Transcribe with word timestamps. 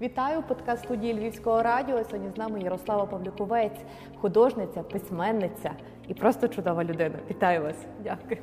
Вітаю 0.00 0.42
подкаст 0.42 0.84
студії 0.84 1.14
Львівського 1.14 1.62
радіо. 1.62 2.04
Сьогодні 2.04 2.30
з 2.34 2.36
нами 2.36 2.60
Ярослава 2.60 3.06
Павлюковець, 3.06 3.80
художниця, 4.20 4.82
письменниця 4.82 5.70
і 6.08 6.14
просто 6.14 6.48
чудова 6.48 6.84
людина. 6.84 7.14
Вітаю 7.30 7.62
вас! 7.62 7.76
Дякую. 8.04 8.40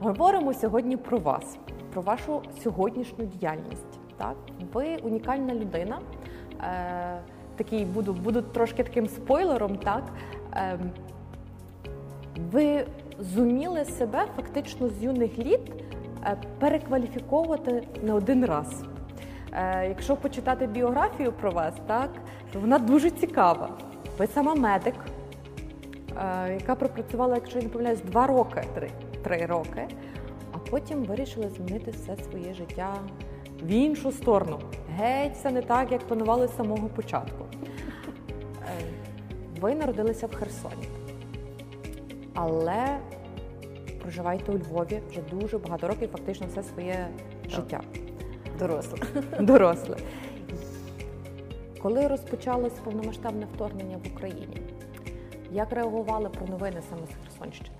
Говоримо 0.00 0.54
сьогодні 0.54 0.96
про 0.96 1.18
вас, 1.18 1.58
про 1.92 2.02
вашу 2.02 2.42
сьогоднішню 2.62 3.24
діяльність. 3.24 3.98
Так, 4.16 4.36
ви 4.72 4.96
унікальна 4.96 5.54
людина. 5.54 6.00
Е, 6.62 7.20
Такий 7.56 7.84
буду 7.84 8.12
буду 8.12 8.42
трошки 8.42 8.84
таким 8.84 9.08
спойлером. 9.08 9.76
Так 9.76 10.04
е, 10.54 10.78
ви 12.52 12.86
зуміли 13.18 13.84
себе 13.84 14.26
фактично 14.36 14.88
з 14.88 15.02
юних 15.02 15.38
літ 15.38 15.72
е, 16.26 16.36
перекваліфіковувати 16.58 17.82
не 18.02 18.12
один 18.12 18.44
раз. 18.44 18.84
Е, 19.54 19.88
якщо 19.88 20.16
почитати 20.16 20.66
біографію 20.66 21.32
про 21.32 21.50
вас, 21.50 21.74
так 21.86 22.10
то 22.52 22.60
вона 22.60 22.78
дуже 22.78 23.10
цікава. 23.10 23.68
Ви 24.18 24.26
сама 24.26 24.54
медик, 24.54 24.94
е, 26.16 26.54
яка 26.54 26.74
пропрацювала, 26.74 27.34
якщо 27.34 27.58
я 27.58 27.64
не 27.64 27.70
помиляюсь, 27.70 28.00
два 28.00 28.26
роки, 28.26 28.62
три, 28.74 28.90
три 29.22 29.46
роки, 29.46 29.88
а 30.52 30.58
потім 30.58 31.04
вирішили 31.04 31.50
змінити 31.50 31.90
все 31.90 32.16
своє 32.16 32.54
життя 32.54 32.94
в 33.62 33.68
іншу 33.68 34.12
сторону. 34.12 34.58
Геть 34.96 35.34
все 35.34 35.50
не 35.50 35.62
так, 35.62 35.92
як 35.92 36.00
планували 36.00 36.48
з 36.48 36.56
самого 36.56 36.88
початку. 36.88 37.44
Е, 38.62 38.84
ви 39.60 39.74
народилися 39.74 40.26
в 40.26 40.34
Херсоні, 40.34 40.88
але 42.34 42.98
проживаєте 44.02 44.52
у 44.52 44.58
Львові 44.58 45.00
вже 45.10 45.20
дуже 45.20 45.58
багато 45.58 45.88
років, 45.88 46.08
фактично 46.12 46.46
все 46.46 46.62
своє 46.62 47.08
життя. 47.48 47.80
Доросле. 48.58 48.98
Доросле. 49.40 49.96
Коли 51.82 52.06
розпочалось 52.06 52.72
повномасштабне 52.72 53.46
вторгнення 53.54 53.96
в 53.96 54.14
Україні, 54.14 54.62
як 55.52 55.72
реагували 55.72 56.28
про 56.28 56.46
новини 56.46 56.82
саме 56.90 57.02
з 57.06 57.24
Херсонщини? 57.24 57.70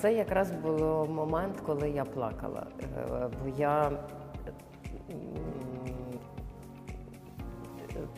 Це 0.00 0.14
якраз 0.14 0.50
був 0.50 1.10
момент, 1.10 1.60
коли 1.66 1.90
я 1.90 2.04
плакала. 2.04 2.66
Е, 2.82 3.28
Бо 3.42 3.48
я 3.58 3.90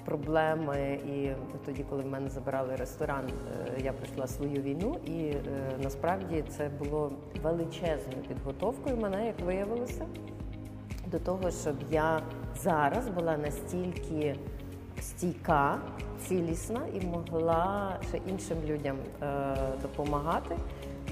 проблеми, 0.04 0.98
і 1.08 1.30
тоді, 1.66 1.84
коли 1.90 2.02
в 2.02 2.06
мене 2.06 2.28
забирали 2.28 2.76
ресторан, 2.76 3.24
е, 3.26 3.80
я 3.84 3.92
пройшла 3.92 4.26
свою 4.26 4.62
війну, 4.62 4.96
і 5.06 5.20
е, 5.20 5.42
насправді 5.82 6.44
це 6.48 6.70
було 6.78 7.12
величезною 7.42 8.22
підготовкою 8.28 8.96
мене, 8.96 9.26
як 9.26 9.40
виявилося, 9.40 10.06
до 11.06 11.18
того, 11.18 11.50
щоб 11.50 11.74
я 11.90 12.20
зараз 12.56 13.08
була 13.08 13.36
настільки 13.36 14.36
стійка, 15.00 15.78
цілісна 16.18 16.80
і 16.94 17.06
могла 17.06 17.96
ще 18.08 18.20
іншим 18.30 18.58
людям 18.66 18.96
е, 19.22 19.56
допомагати. 19.82 20.56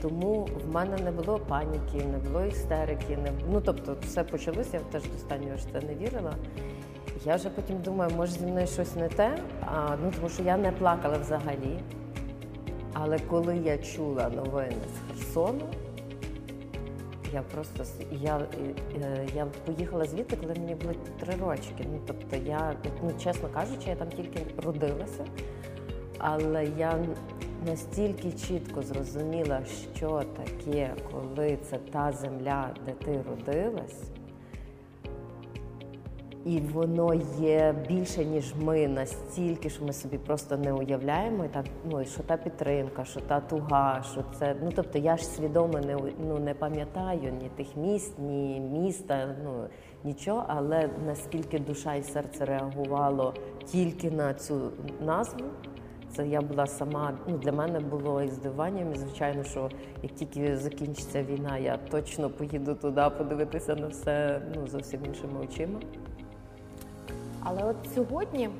Тому 0.02 0.48
в 0.64 0.74
мене 0.74 0.96
не 0.98 1.10
було 1.10 1.38
паніки, 1.38 2.04
не 2.12 2.18
було 2.18 2.44
істерики. 2.44 3.16
Не... 3.16 3.32
Ну 3.50 3.60
тобто, 3.60 3.96
все 4.02 4.24
почалося, 4.24 4.76
я 4.76 4.80
теж 4.80 5.02
до 5.02 5.56
ж 5.56 5.64
це 5.72 5.80
не 5.80 5.94
вірила. 5.94 6.34
Я 7.26 7.36
вже 7.36 7.50
потім 7.50 7.78
думаю, 7.82 8.10
може 8.16 8.32
зі 8.32 8.46
мною 8.46 8.66
щось 8.66 8.96
не 8.96 9.08
те, 9.08 9.38
а, 9.66 9.96
ну 10.02 10.12
тому 10.16 10.28
що 10.28 10.42
я 10.42 10.56
не 10.56 10.72
плакала 10.72 11.18
взагалі. 11.18 11.78
Але 12.92 13.18
коли 13.18 13.56
я 13.56 13.78
чула 13.78 14.28
новини 14.28 14.76
з 14.94 15.08
Херсону, 15.08 15.64
я 17.32 17.42
просто 17.42 17.84
я, 18.12 18.40
е, 19.02 19.26
я 19.34 19.46
поїхала 19.66 20.04
звідти, 20.04 20.36
коли 20.36 20.54
мені 20.54 20.74
було 20.74 20.94
три 21.20 21.34
рочки. 21.40 21.86
Ну 21.92 22.00
тобто, 22.06 22.36
я, 22.36 22.76
ну 23.02 23.12
чесно 23.24 23.48
кажучи, 23.48 23.88
я 23.90 23.96
там 23.96 24.08
тільки 24.08 24.40
родилася, 24.64 25.24
але 26.18 26.66
я 26.78 26.98
настільки 27.66 28.32
чітко 28.32 28.82
зрозуміла, 28.82 29.60
що 29.96 30.22
таке, 30.36 30.94
коли 31.12 31.58
це 31.70 31.78
та 31.78 32.12
земля, 32.12 32.70
де 32.86 32.92
ти 32.92 33.22
родилась. 33.30 34.02
І 36.44 36.60
воно 36.60 37.14
є 37.40 37.74
більше, 37.88 38.24
ніж 38.24 38.54
ми, 38.60 38.88
настільки, 38.88 39.70
що 39.70 39.84
ми 39.84 39.92
собі 39.92 40.18
просто 40.18 40.56
не 40.56 40.72
уявляємо. 40.72 41.44
І 41.44 41.48
так, 41.48 41.64
ну, 41.90 42.00
і 42.00 42.06
що 42.06 42.22
та 42.22 42.36
підтримка, 42.36 43.04
що 43.04 43.20
та 43.20 43.40
туга, 43.40 44.02
що 44.12 44.24
це. 44.38 44.56
Ну 44.62 44.72
тобто 44.76 44.98
я 44.98 45.16
ж 45.16 45.24
свідомо 45.26 45.78
не 45.78 45.96
ну, 46.28 46.38
не 46.38 46.54
пам'ятаю 46.54 47.32
ні 47.42 47.50
тих 47.56 47.76
міст, 47.76 48.18
ні 48.18 48.60
міста, 48.60 49.36
ну 49.44 49.66
нічого, 50.04 50.44
але 50.48 50.90
наскільки 51.06 51.58
душа 51.58 51.94
і 51.94 52.02
серце 52.02 52.44
реагувало 52.44 53.34
тільки 53.64 54.10
на 54.10 54.34
цю 54.34 54.70
назву. 55.00 55.44
Це 56.16 56.26
я 56.26 56.40
була 56.40 56.66
сама. 56.66 57.12
Ну 57.28 57.38
для 57.38 57.52
мене 57.52 57.80
було 57.80 58.22
і 58.22 58.28
здивуванням. 58.28 58.92
І 58.92 58.98
звичайно, 58.98 59.44
що 59.44 59.70
як 60.02 60.12
тільки 60.12 60.56
закінчиться 60.56 61.22
війна, 61.22 61.58
я 61.58 61.76
точно 61.76 62.30
поїду 62.30 62.74
туди 62.74 63.02
подивитися 63.18 63.74
на 63.74 63.86
все 63.86 64.42
ну 64.54 64.66
зовсім 64.66 65.00
іншими 65.06 65.40
очима. 65.40 65.80
Але 67.44 67.62
от 67.64 67.76
сьогодні, 67.94 68.50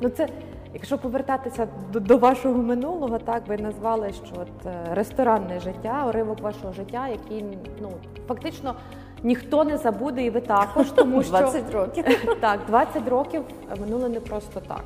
ну 0.00 0.08
це, 0.08 0.28
якщо 0.74 0.98
повертатися 0.98 1.68
до, 1.92 2.00
до 2.00 2.18
вашого 2.18 2.62
минулого, 2.62 3.18
так 3.18 3.42
ви 3.48 3.56
назвали, 3.56 4.12
що 4.12 4.34
от 4.34 4.66
е, 4.66 4.94
ресторанне 4.94 5.60
життя, 5.60 6.04
уривок 6.08 6.40
вашого 6.40 6.72
життя, 6.72 7.08
який 7.08 7.44
ну 7.80 7.92
фактично 8.28 8.74
ніхто 9.22 9.64
не 9.64 9.78
забуде, 9.78 10.24
і 10.24 10.30
ви 10.30 10.40
також, 10.40 10.90
тому 10.94 11.22
що 11.22 11.30
20 11.30 11.74
років. 11.74 12.04
так, 12.40 12.60
20 12.66 13.08
років 13.08 13.42
минуло 13.80 14.08
не 14.08 14.20
просто 14.20 14.60
так. 14.60 14.84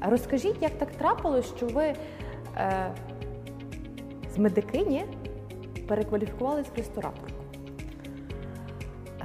Розкажіть, 0.00 0.56
як 0.60 0.72
так 0.72 0.90
трапилось, 0.90 1.56
що 1.56 1.66
ви 1.66 1.84
е, 1.84 1.96
з 4.34 4.38
медикині 4.38 5.04
перекваліфікувались 5.88 6.66
в 6.66 6.76
рестораторку? 6.76 7.31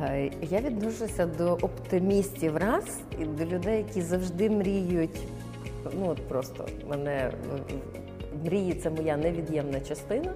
Е, 0.01 0.31
Я 0.41 0.61
відношуся 0.61 1.25
до 1.25 1.53
оптимістів 1.53 2.57
раз 2.57 2.99
і 3.19 3.25
до 3.25 3.45
людей, 3.45 3.77
які 3.77 4.01
завжди 4.01 4.49
мріють. 4.49 5.27
Ну 5.93 6.09
от 6.09 6.27
просто 6.27 6.65
мене 6.89 7.31
мрії 8.45 8.73
це 8.73 8.89
моя 8.89 9.17
невід'ємна 9.17 9.79
частина. 9.79 10.33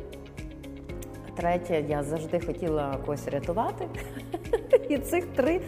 Третє, 1.35 1.85
я 1.89 2.03
завжди 2.03 2.39
хотіла 2.39 2.97
когось 3.05 3.27
рятувати. 3.27 3.87
І 4.89 4.97
цих 4.97 5.25
три, 5.25 5.61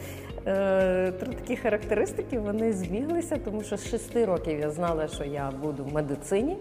е, 0.48 1.12
три 1.12 1.34
такі 1.34 1.56
характеристики 1.56 2.40
вони 2.40 2.74
збіглися, 2.74 3.38
тому 3.38 3.64
що 3.64 3.78
з 3.78 3.88
шести 3.88 4.26
років 4.26 4.60
я 4.60 4.70
знала, 4.70 5.08
що 5.08 5.24
я 5.24 5.52
буду 5.62 5.84
в 5.84 5.94
медицині, 5.94 6.58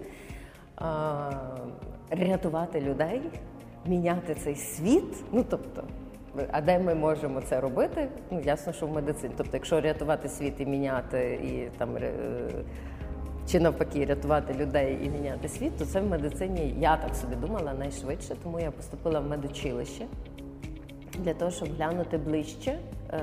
рятувати 2.11 2.81
людей, 2.81 3.23
міняти 3.87 4.35
цей 4.35 4.55
світ. 4.55 5.15
Ну 5.33 5.45
тобто, 5.51 5.85
а 6.51 6.61
де 6.61 6.79
ми 6.79 6.95
можемо 6.95 7.41
це 7.41 7.61
робити? 7.61 8.09
Ну 8.31 8.41
ясно, 8.41 8.73
що 8.73 8.87
в 8.87 8.93
медицині. 8.93 9.35
Тобто, 9.37 9.57
якщо 9.57 9.81
рятувати 9.81 10.29
світ 10.29 10.55
і 10.61 10.67
міняти 10.67 11.41
і 11.45 11.79
там. 11.79 11.97
е, 11.97 12.11
чи 13.49 13.61
навпаки 13.61 14.05
рятувати 14.05 14.55
людей 14.55 14.99
і 15.05 15.11
міняти 15.11 15.49
світ, 15.49 15.77
то 15.77 15.85
це 15.85 16.01
в 16.01 16.07
медицині, 16.07 16.75
я 16.79 16.97
так 16.97 17.15
собі 17.15 17.35
думала, 17.37 17.75
найшвидше, 17.75 18.35
тому 18.43 18.61
я 18.61 18.71
поступила 18.71 19.21
в 19.21 19.29
медучилище 19.29 20.07
для 21.19 21.35
того, 21.35 21.51
щоб 21.51 21.69
глянути 21.77 22.19
ближче, 22.19 22.79
е, 23.13 23.19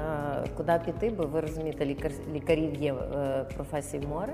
куди 0.58 0.80
піти, 0.86 1.10
бо 1.18 1.24
ви 1.24 1.42
розумієте, 1.42 1.86
лікар, 1.86 2.12
лікарів 2.34 2.76
є 2.76 2.94
е, 2.94 3.46
професій 3.56 4.00
море. 4.00 4.34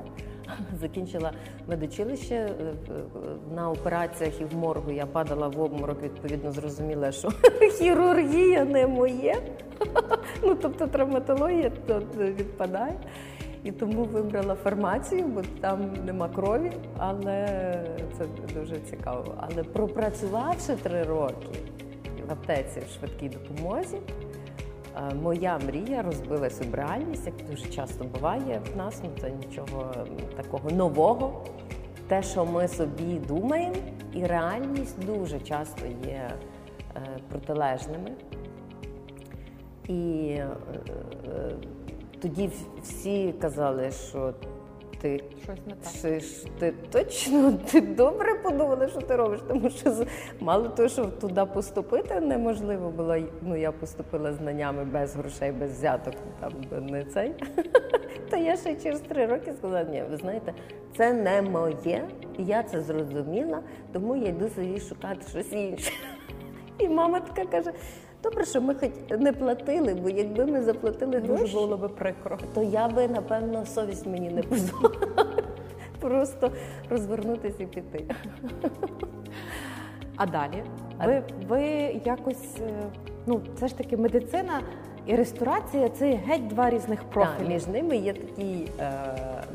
Закінчила 0.79 1.31
медучилище 1.67 2.35
е, 2.35 2.49
е, 2.63 2.73
на 3.55 3.71
операціях 3.71 4.41
і 4.41 4.45
в 4.45 4.55
моргу 4.55 4.91
я 4.91 5.05
падала 5.05 5.47
в 5.47 5.59
обморок, 5.59 6.03
відповідно, 6.03 6.51
зрозуміла, 6.51 7.11
що 7.11 7.29
хірургія 7.79 8.65
не 8.65 8.87
моє. 8.87 9.35
Ну, 10.43 10.55
тобто 10.55 10.87
травматологія 10.87 11.71
то 11.87 12.01
відпадає. 12.15 12.93
І 13.63 13.71
тому 13.71 14.03
вибрала 14.03 14.55
фармацію, 14.55 15.23
бо 15.23 15.41
там 15.61 15.93
нема 16.05 16.29
крові, 16.29 16.71
але 16.97 17.47
це 18.17 18.25
дуже 18.59 18.75
цікаво. 18.77 19.35
Але 19.37 19.63
пропрацювавши 19.63 20.75
три 20.75 21.03
роки 21.03 21.59
в 22.27 22.31
аптеці 22.31 22.79
в 22.79 22.99
швидкій 22.99 23.29
допомозі, 23.29 23.97
моя 25.21 25.59
мрія 25.65 26.01
розбилась 26.01 26.61
об 26.61 26.75
реальність, 26.75 27.25
як 27.25 27.49
дуже 27.49 27.65
часто 27.65 28.03
буває 28.03 28.61
в 28.73 28.77
нас. 28.77 29.01
Ну 29.03 29.09
це 29.21 29.31
нічого 29.31 29.93
такого 30.35 30.69
нового. 30.71 31.43
Те, 32.07 32.23
що 32.23 32.45
ми 32.45 32.67
собі 32.67 33.19
думаємо, 33.27 33.75
і 34.13 34.25
реальність 34.25 35.05
дуже 35.05 35.39
часто 35.39 35.85
є 35.85 36.31
е, 36.95 37.01
протилежними. 37.29 38.11
І 39.87 40.27
е, 40.29 40.47
е, 41.27 41.51
тоді 42.21 42.49
всі 42.81 43.33
казали, 43.41 43.91
що 43.91 44.33
ти 45.05 45.23
Щось 45.43 45.59
не 45.67 45.73
так. 45.75 45.93
Чи 46.01 46.19
ж 46.19 46.45
ти 46.59 46.73
точно 46.91 47.51
ти 47.71 47.81
добре 47.81 48.35
подумала, 48.35 48.87
що 48.87 49.01
ти 49.01 49.15
робиш? 49.15 49.39
Тому 49.47 49.69
що 49.69 50.05
мало 50.39 50.69
того, 50.69 50.89
що 50.89 51.05
туди 51.05 51.45
поступити 51.45 52.19
неможливо 52.19 52.89
було. 52.89 53.17
Ну 53.41 53.55
я 53.55 53.71
поступила 53.71 54.33
знаннями 54.33 54.85
без 54.85 55.15
грошей, 55.15 55.51
без 55.51 55.71
взяток, 55.71 56.13
там 56.39 56.51
не 56.85 57.03
цей. 57.03 57.33
То 58.29 58.37
я 58.37 58.57
ще 58.57 58.75
через 58.75 58.99
три 58.99 59.25
роки 59.25 59.53
сказала, 59.53 59.83
ні, 59.83 60.03
ви 60.09 60.17
знаєте, 60.17 60.53
це 60.97 61.13
не 61.13 61.41
моє, 61.41 62.07
я 62.37 62.63
це 62.63 62.81
зрозуміла, 62.81 63.59
тому 63.93 64.15
я 64.15 64.27
йду 64.27 64.49
собі 64.49 64.79
шукати 64.79 65.21
щось 65.29 65.53
інше. 65.53 65.91
І 66.77 66.87
мама 66.87 67.19
така 67.19 67.45
каже: 67.45 67.71
добре, 68.25 68.45
що 68.45 68.61
ми 68.61 68.75
хоч 68.75 68.89
не 69.19 69.33
платили, 69.33 69.93
бо 69.93 70.09
якби 70.09 70.45
ми 70.45 70.61
заплатили 70.61 71.19
Дуже 71.19 71.53
було 71.53 71.77
би 71.77 71.89
прикро. 71.89 72.37
то 72.53 72.63
я 72.63 72.87
би 72.87 73.07
напевно 73.07 73.65
совість 73.65 74.05
мені 74.07 74.29
не 74.29 74.41
дозволила 74.41 75.25
просто 75.99 76.51
розвернутися 76.89 77.63
і 77.63 77.65
піти. 77.65 78.05
А 80.15 80.25
далі 80.25 80.63
А- 80.97 81.07
ви, 81.07 81.23
ви 81.47 81.61
якось 82.05 82.57
е, 82.61 82.83
ну 83.25 83.41
це 83.59 83.67
ж 83.67 83.77
таки 83.77 83.97
медицина 83.97 84.61
і 85.05 85.15
ресторація 85.15 85.89
це 85.89 86.11
геть 86.11 86.47
два 86.47 86.69
різних 86.69 87.03
Так, 87.13 87.47
між 87.47 87.67
ними 87.67 87.97
є 87.97 88.13
такий 88.13 88.71
е, 88.79 88.91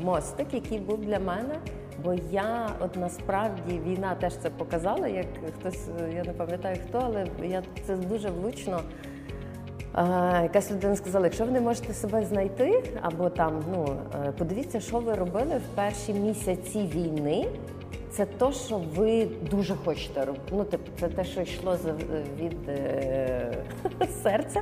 мостик, 0.01 0.53
який 0.53 0.79
був 0.79 0.97
для 1.01 1.19
мене. 1.19 1.55
Бо 2.03 2.13
я, 2.31 2.69
от 2.79 2.95
насправді, 2.95 3.79
війна 3.87 4.15
теж 4.15 4.37
це 4.37 4.49
показала, 4.49 5.07
як 5.07 5.25
хтось, 5.59 5.87
е, 6.01 6.13
я 6.15 6.23
не 6.23 6.33
пам'ятаю 6.33 6.77
хто, 6.89 7.01
але 7.03 7.25
я 7.43 7.63
це 7.87 7.95
дуже 7.95 8.29
влучно. 8.29 8.81
Е, 9.97 10.43
якась 10.43 10.71
людина 10.71 10.95
сказала, 10.95 11.25
якщо 11.25 11.45
ви 11.45 11.51
не 11.51 11.61
можете 11.61 11.93
себе 11.93 12.25
знайти, 12.25 12.83
або 13.01 13.29
там, 13.29 13.63
ну 13.71 13.95
е, 14.27 14.31
подивіться, 14.31 14.79
що 14.79 14.99
ви 14.99 15.13
робили 15.13 15.57
в 15.57 15.75
перші 15.75 16.13
місяці 16.13 16.89
війни. 16.95 17.47
Це 18.11 18.25
то, 18.25 18.51
що 18.51 18.81
ви 18.95 19.27
дуже 19.51 19.75
хочете 19.75 20.25
робити. 20.25 20.45
Ну, 20.51 20.63
типу, 20.63 20.91
це 20.99 21.07
те, 21.07 21.23
що 21.23 21.41
йшло 21.41 21.77
від 22.39 22.69
е, 22.69 23.53
серця. 24.23 24.61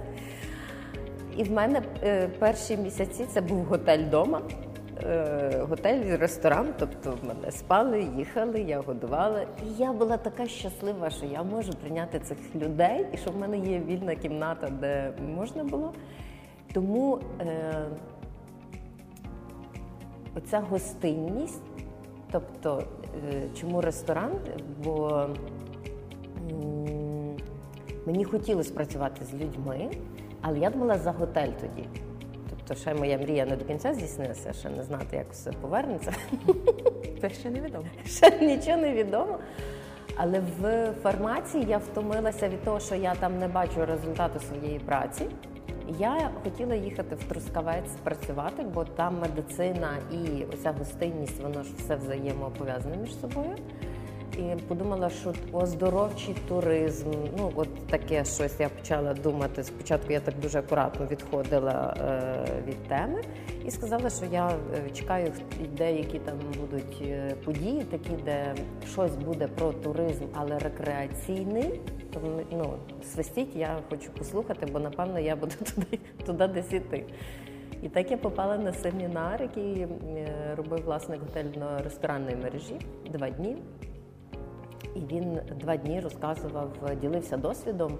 І 1.37 1.43
в 1.43 1.51
мене 1.51 1.81
е, 2.03 2.27
перші 2.39 2.77
місяці 2.77 3.25
це 3.33 3.41
був 3.41 3.63
готель 3.63 3.99
вдома. 3.99 4.41
Е, 5.03 5.65
готель 5.69 6.17
ресторан, 6.17 6.67
тобто 6.79 7.17
в 7.21 7.27
мене 7.27 7.51
спали, 7.51 8.07
їхали, 8.17 8.61
я 8.61 8.79
годувала. 8.79 9.41
І 9.41 9.77
я 9.77 9.93
була 9.93 10.17
така 10.17 10.47
щаслива, 10.47 11.09
що 11.09 11.25
я 11.25 11.43
можу 11.43 11.73
прийняти 11.73 12.19
цих 12.19 12.37
людей, 12.55 13.05
і 13.13 13.17
що 13.17 13.31
в 13.31 13.37
мене 13.37 13.57
є 13.57 13.79
вільна 13.79 14.15
кімната, 14.15 14.69
де 14.69 15.13
можна 15.35 15.63
було. 15.63 15.93
Тому 16.73 17.19
е, 17.41 17.73
оця 20.37 20.59
гостинність, 20.59 21.63
тобто, 22.31 22.83
е, 23.29 23.43
чому 23.59 23.81
ресторан? 23.81 24.31
Бо 24.83 25.09
м, 26.51 27.35
мені 28.05 28.23
хотілося 28.23 28.73
працювати 28.73 29.25
з 29.25 29.33
людьми, 29.33 29.89
але 30.41 30.59
я 30.59 30.69
думала 30.69 30.97
за 30.97 31.11
готель 31.11 31.51
тоді. 31.61 31.87
Тобто, 32.69 32.81
ще 32.81 32.93
моя 32.93 33.17
мрія 33.17 33.45
не 33.45 33.55
до 33.55 33.65
кінця 33.65 33.93
здійснилася, 33.93 34.53
ще 34.53 34.69
не 34.69 34.83
знати, 34.83 35.17
як 35.17 35.31
все 35.31 35.51
повернеться. 35.51 36.13
Це 37.21 37.29
ще 37.29 37.49
невідомо. 37.49 37.85
Ще 38.05 38.39
нічого 38.39 38.77
не 38.77 38.93
відомо. 38.93 39.39
Але 40.15 40.41
в 40.59 40.91
фармації 41.03 41.65
я 41.69 41.77
втомилася 41.77 42.49
від 42.49 42.63
того, 42.63 42.79
що 42.79 42.95
я 42.95 43.15
там 43.15 43.37
не 43.39 43.47
бачу 43.47 43.85
результату 43.85 44.39
своєї 44.39 44.79
праці. 44.79 45.25
Я 45.99 46.31
хотіла 46.43 46.75
їхати 46.75 47.15
в 47.15 47.23
Трускавець 47.23 47.95
працювати, 48.03 48.63
бо 48.73 48.85
там 48.85 49.19
медицина 49.19 49.89
і 50.11 50.43
оця 50.53 50.71
гостинність, 50.71 51.39
воно 51.41 51.63
ж 51.63 51.69
все 51.77 51.95
взаємопов'язане 51.95 52.97
між 52.97 53.19
собою. 53.19 53.55
І 54.39 54.55
подумала, 54.67 55.09
що 55.09 55.33
оздоровчий 55.51 56.35
туризм, 56.47 57.11
ну 57.37 57.51
от 57.55 57.87
таке 57.87 58.25
щось 58.25 58.59
я 58.59 58.69
почала 58.69 59.13
думати. 59.13 59.63
Спочатку 59.63 60.13
я 60.13 60.19
так 60.19 60.39
дуже 60.41 60.59
акуратно 60.59 61.05
відходила 61.11 61.95
е, 61.99 62.61
від 62.67 62.83
теми 62.83 63.21
і 63.65 63.71
сказала, 63.71 64.09
що 64.09 64.25
я 64.31 64.49
е, 64.49 64.89
чекаю 64.89 65.31
деякі 65.77 66.19
там 66.19 66.35
будуть 66.59 67.01
е, 67.01 67.35
події, 67.45 67.83
такі, 67.83 68.09
де 68.25 68.55
щось 68.91 69.15
буде 69.15 69.47
про 69.47 69.73
туризм, 69.73 70.25
але 70.33 70.59
рекреаційний. 70.59 71.81
Тому 72.13 72.41
ну, 72.51 72.73
свистіть 73.13 73.55
я 73.55 73.77
хочу 73.89 74.11
послухати, 74.11 74.65
бо 74.73 74.79
напевно 74.79 75.19
я 75.19 75.35
буду 75.35 75.55
туди, 75.75 75.99
туди 76.25 76.47
десь 76.47 76.73
іти. 76.73 77.05
І 77.83 77.89
так 77.89 78.11
я 78.11 78.17
попала 78.17 78.57
на 78.57 78.73
семінар, 78.73 79.41
який 79.41 79.87
робив 80.57 80.83
власник 80.85 81.21
готельно-ресторанної 81.21 82.43
мережі 82.43 82.75
два 83.09 83.29
дні. 83.29 83.57
І 84.95 84.99
він 84.99 85.39
два 85.59 85.77
дні 85.77 85.99
розказував, 85.99 86.69
ділився 87.01 87.37
досвідом, 87.37 87.97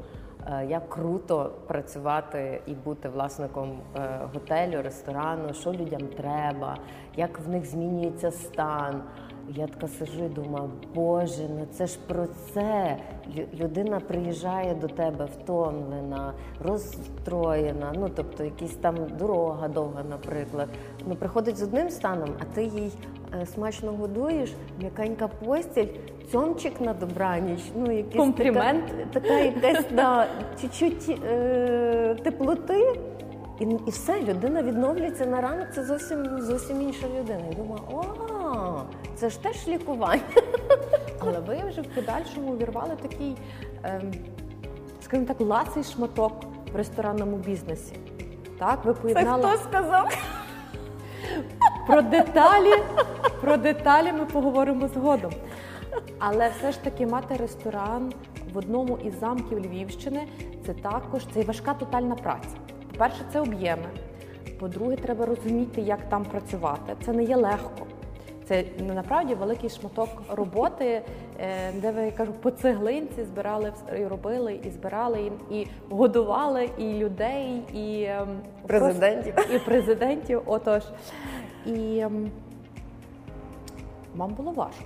е, 0.47 0.65
як 0.65 0.89
круто 0.89 1.51
працювати 1.67 2.61
і 2.67 2.73
бути 2.73 3.09
власником 3.09 3.79
е, 3.95 4.19
готелю, 4.33 4.81
ресторану, 4.81 5.53
що 5.53 5.73
людям 5.73 6.01
треба, 6.17 6.77
як 7.15 7.39
в 7.39 7.49
них 7.49 7.65
змінюється 7.65 8.31
стан. 8.31 9.01
Я 9.55 9.67
така 9.67 9.87
сижу 9.87 10.25
і 10.25 10.29
думаю, 10.29 10.69
Боже, 10.95 11.49
ну 11.49 11.67
це 11.71 11.87
ж 11.87 11.99
про 12.07 12.25
це. 12.53 12.97
Людина 13.53 13.99
приїжджає 13.99 14.75
до 14.75 14.87
тебе 14.87 15.25
втомлена, 15.25 16.33
розстроєна, 16.63 17.93
ну 17.95 18.09
тобто 18.15 18.43
якась 18.43 18.75
там 18.75 18.95
дорога 19.19 19.67
довга, 19.67 20.03
наприклад. 20.09 20.69
Ну 21.07 21.15
приходить 21.15 21.57
з 21.57 21.63
одним 21.63 21.89
станом, 21.89 22.29
а 22.39 22.45
ти 22.55 22.63
їй 22.63 22.91
смачно 23.53 23.91
годуєш, 23.91 24.53
м'якенька 24.79 25.27
постіль, 25.27 25.87
цьомчик 26.31 26.81
на 26.81 26.93
добраніч, 26.93 27.59
ну 27.75 27.91
якийсь 27.91 28.15
Комплімент. 28.15 28.85
Така, 28.87 29.27
така 29.27 29.39
якась 29.39 29.85
да, 29.91 30.27
чуть-чуть 30.61 31.19
е, 31.25 32.15
теплоти. 32.23 32.99
І, 33.59 33.63
і 33.63 33.89
все, 33.89 34.21
людина 34.21 34.63
відновлюється 34.63 35.25
на 35.25 35.41
ранок, 35.41 35.67
це 35.75 35.83
зовсім 35.83 36.41
зовсім 36.41 36.81
інша 36.81 37.07
людина. 37.19 37.41
І 37.51 37.55
думаю, 37.55 37.81
о, 37.91 38.03
це 39.15 39.29
ж 39.29 39.43
теж 39.43 39.67
лікування. 39.67 40.21
Але 41.19 41.39
ви 41.39 41.69
вже 41.69 41.81
в 41.81 41.87
подальшому 41.87 42.51
увірвали 42.51 42.95
такий, 43.01 43.37
ем, 43.83 44.11
скажімо 45.01 45.27
так, 45.27 45.41
ласий 45.41 45.83
шматок 45.83 46.33
в 46.73 46.75
ресторанному 46.75 47.37
бізнесі. 47.37 47.93
Так, 48.59 48.85
ви 48.85 48.93
Це 48.93 48.99
поєднали 48.99 49.43
хто 49.43 49.57
сказав? 49.69 50.17
Про 51.89 52.01
деталі. 52.01 52.73
Про 53.41 53.57
деталі 53.57 54.11
ми 54.11 54.25
поговоримо 54.25 54.87
згодом. 54.87 55.31
Але 56.19 56.49
все 56.59 56.71
ж 56.71 56.83
таки 56.83 57.05
мати 57.07 57.35
ресторан 57.35 58.13
в 58.53 58.57
одному 58.57 58.97
із 59.05 59.19
замків 59.19 59.65
Львівщини 59.65 60.27
це 60.65 60.73
також 60.73 61.21
це 61.33 61.41
важка 61.41 61.73
тотальна 61.73 62.15
праця. 62.15 62.57
По-перше, 62.91 63.21
це 63.33 63.39
об'єми. 63.41 63.89
По-друге, 64.59 64.95
треба 64.95 65.25
розуміти, 65.25 65.81
як 65.81 65.99
там 66.09 66.25
працювати. 66.25 66.95
Це 67.05 67.13
не 67.13 67.23
є 67.23 67.35
легко. 67.35 67.85
Це 68.47 68.63
ну, 68.79 68.93
насправді 68.93 69.33
великий 69.33 69.69
шматок 69.69 70.09
роботи, 70.29 71.01
е, 71.39 71.71
де 71.75 71.91
ви 71.91 72.01
я 72.01 72.11
кажу, 72.11 72.31
по 72.33 72.51
цеглинці 72.51 73.23
збирали 73.23 73.73
і 73.99 74.05
робили, 74.05 74.59
і 74.63 74.69
збирали, 74.69 75.31
і, 75.51 75.59
і 75.59 75.67
годували 75.89 76.69
і 76.77 76.83
людей, 76.93 77.61
і 77.73 78.03
ем, 78.03 78.27
Президентів. 78.67 79.35
просто- 79.35 79.53
і 79.53 79.59
президентів. 79.59 80.41
Отож, 80.45 80.83
і 81.65 81.99
ем, 81.99 82.31
вам 84.15 84.33
було 84.33 84.51
важко. 84.51 84.83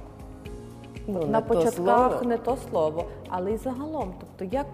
Ну, 1.08 1.20
На 1.20 1.26
не 1.26 1.42
то 1.42 1.54
початках 1.54 1.74
слово. 2.12 2.22
не 2.26 2.38
то 2.38 2.58
слово, 2.58 3.06
але 3.30 3.52
й 3.54 3.58
загалом. 3.58 4.14
Тобто, 4.20 4.56
як, 4.56 4.66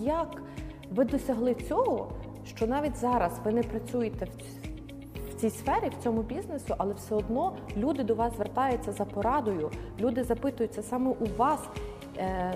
як 0.00 0.42
ви 0.90 1.04
досягли 1.04 1.54
цього, 1.54 2.08
що 2.46 2.66
навіть 2.66 2.96
зараз 2.96 3.40
ви 3.44 3.52
не 3.52 3.62
працюєте 3.62 4.24
в, 4.24 5.30
в 5.30 5.34
цій 5.34 5.50
сфері, 5.50 5.88
в 6.00 6.02
цьому 6.02 6.22
бізнесу, 6.22 6.74
але 6.78 6.94
все 6.94 7.14
одно 7.14 7.52
люди 7.76 8.04
до 8.04 8.14
вас 8.14 8.36
звертаються 8.36 8.92
за 8.92 9.04
порадою, 9.04 9.70
люди 10.00 10.24
запитуються 10.24 10.82
саме 10.82 11.10
у 11.10 11.26
вас, 11.38 11.60
е, 12.18 12.54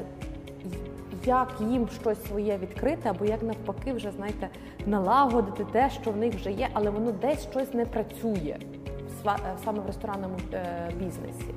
як 1.25 1.49
їм 1.61 1.89
щось 2.01 2.25
своє 2.25 2.59
відкрити, 2.59 3.09
або 3.09 3.25
як 3.25 3.43
навпаки, 3.43 3.93
вже 3.93 4.11
знаєте, 4.11 4.49
налагодити 4.87 5.67
те, 5.73 5.91
що 5.91 6.11
в 6.11 6.17
них 6.17 6.35
вже 6.35 6.53
є, 6.53 6.69
але 6.73 6.91
воно 6.91 7.13
десь 7.13 7.43
щось 7.51 7.75
не 7.75 7.85
працює 7.85 8.57
е, 9.27 9.37
саме 9.65 9.81
в 9.81 9.87
ресторанному 9.87 10.37
е, 10.53 10.91
бізнесі. 10.99 11.55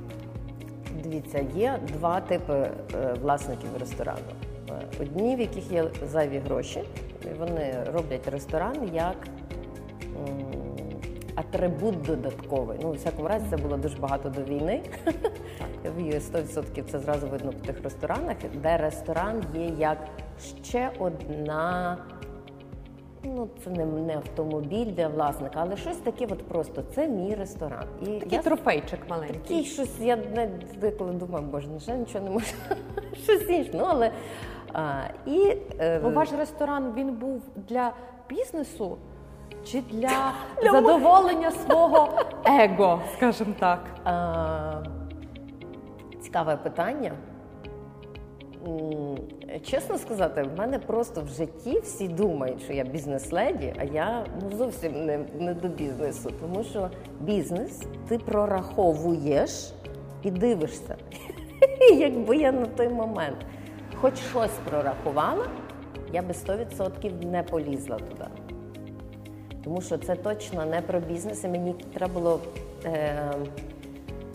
Дивіться, 1.02 1.44
є 1.54 1.78
два 1.92 2.20
типи 2.20 2.52
е, 2.52 2.70
власників 3.22 3.68
ресторану. 3.80 4.18
Одні, 5.00 5.36
в 5.36 5.40
яких 5.40 5.72
є 5.72 5.84
зайві 6.12 6.38
гроші, 6.38 6.82
вони 7.38 7.76
роблять 7.94 8.28
ресторан 8.28 8.90
як 8.94 9.16
атрибут 11.34 12.02
додатковий. 12.02 12.78
Ну, 12.82 12.88
у 12.88 12.92
всякому 12.92 13.28
разі, 13.28 13.44
це 13.50 13.56
було 13.56 13.76
дуже 13.76 13.98
багато 13.98 14.28
до 14.28 14.42
війни. 14.42 14.82
В 15.96 15.98
100% 15.98 16.82
це 16.82 16.98
зразу 16.98 17.26
видно 17.26 17.52
по 17.52 17.66
тих 17.66 17.82
ресторанах, 17.84 18.36
де 18.62 18.76
ресторан 18.76 19.44
є 19.54 19.66
як 19.78 19.98
ще 20.62 20.90
одна 20.98 21.98
Ну, 23.26 23.48
це 23.64 23.70
не, 23.70 23.86
не 23.86 24.16
автомобіль 24.16 24.86
для 24.86 25.08
власника, 25.08 25.54
але 25.56 25.76
щось 25.76 25.96
таке, 25.96 26.26
от 26.30 26.48
просто 26.48 26.82
це 26.94 27.08
мій 27.08 27.34
ресторан. 27.34 27.84
І 28.02 28.06
Такий 28.06 28.28
я 28.30 28.42
трофейчик 28.42 29.00
маленький. 29.08 29.38
такий 29.40 29.64
щось, 29.64 30.00
я 30.00 30.18
деколи 30.80 31.12
думаю, 31.12 31.46
боже, 31.46 31.68
ну 31.72 31.80
ще 31.80 31.96
нічого 31.96 32.24
не 32.24 32.30
можу. 32.30 32.46
щось 33.22 33.50
інше. 33.50 33.70
Ну, 33.74 33.84
але 33.88 34.10
а, 34.72 35.02
і 35.26 35.56
е, 35.78 36.00
Ну, 36.02 36.10
ваш 36.10 36.32
ресторан 36.32 36.92
він 36.96 37.12
був 37.12 37.42
для 37.56 37.92
бізнесу 38.28 38.96
чи 39.64 39.80
для 39.80 40.32
задоволення 40.62 41.50
свого 41.50 42.08
его, 42.46 43.00
скажімо 43.16 43.54
так. 43.58 43.80
Цікаве 46.22 46.56
питання. 46.56 47.12
Чесно 49.62 49.98
сказати, 49.98 50.42
в 50.42 50.58
мене 50.58 50.78
просто 50.78 51.22
в 51.22 51.28
житті 51.28 51.80
всі 51.80 52.08
думають, 52.08 52.62
що 52.62 52.72
я 52.72 52.84
бізнес-леді, 52.84 53.74
а 53.78 53.84
я 53.84 54.24
ну, 54.42 54.56
зовсім 54.56 55.04
не, 55.04 55.18
не 55.38 55.54
до 55.54 55.68
бізнесу. 55.68 56.30
Тому 56.40 56.64
що 56.64 56.90
бізнес 57.20 57.82
ти 58.08 58.18
прораховуєш 58.18 59.72
і 60.22 60.30
дивишся. 60.30 60.96
Якби 61.98 62.36
я 62.36 62.52
на 62.52 62.66
той 62.66 62.88
момент 62.88 63.36
хоч 64.04 64.18
щось 64.18 64.50
прорахувала, 64.70 65.46
я 66.12 66.22
би 66.22 66.32
100% 66.32 67.24
не 67.24 67.42
полізла 67.42 67.96
туди. 67.96 68.24
Тому 69.64 69.80
що 69.80 69.98
це 69.98 70.14
точно 70.14 70.64
не 70.64 70.80
про 70.80 71.00
бізнес, 71.00 71.44
і 71.44 71.48
мені 71.48 71.74
треба 71.94 72.14
було. 72.14 72.40
Е, 72.84 73.32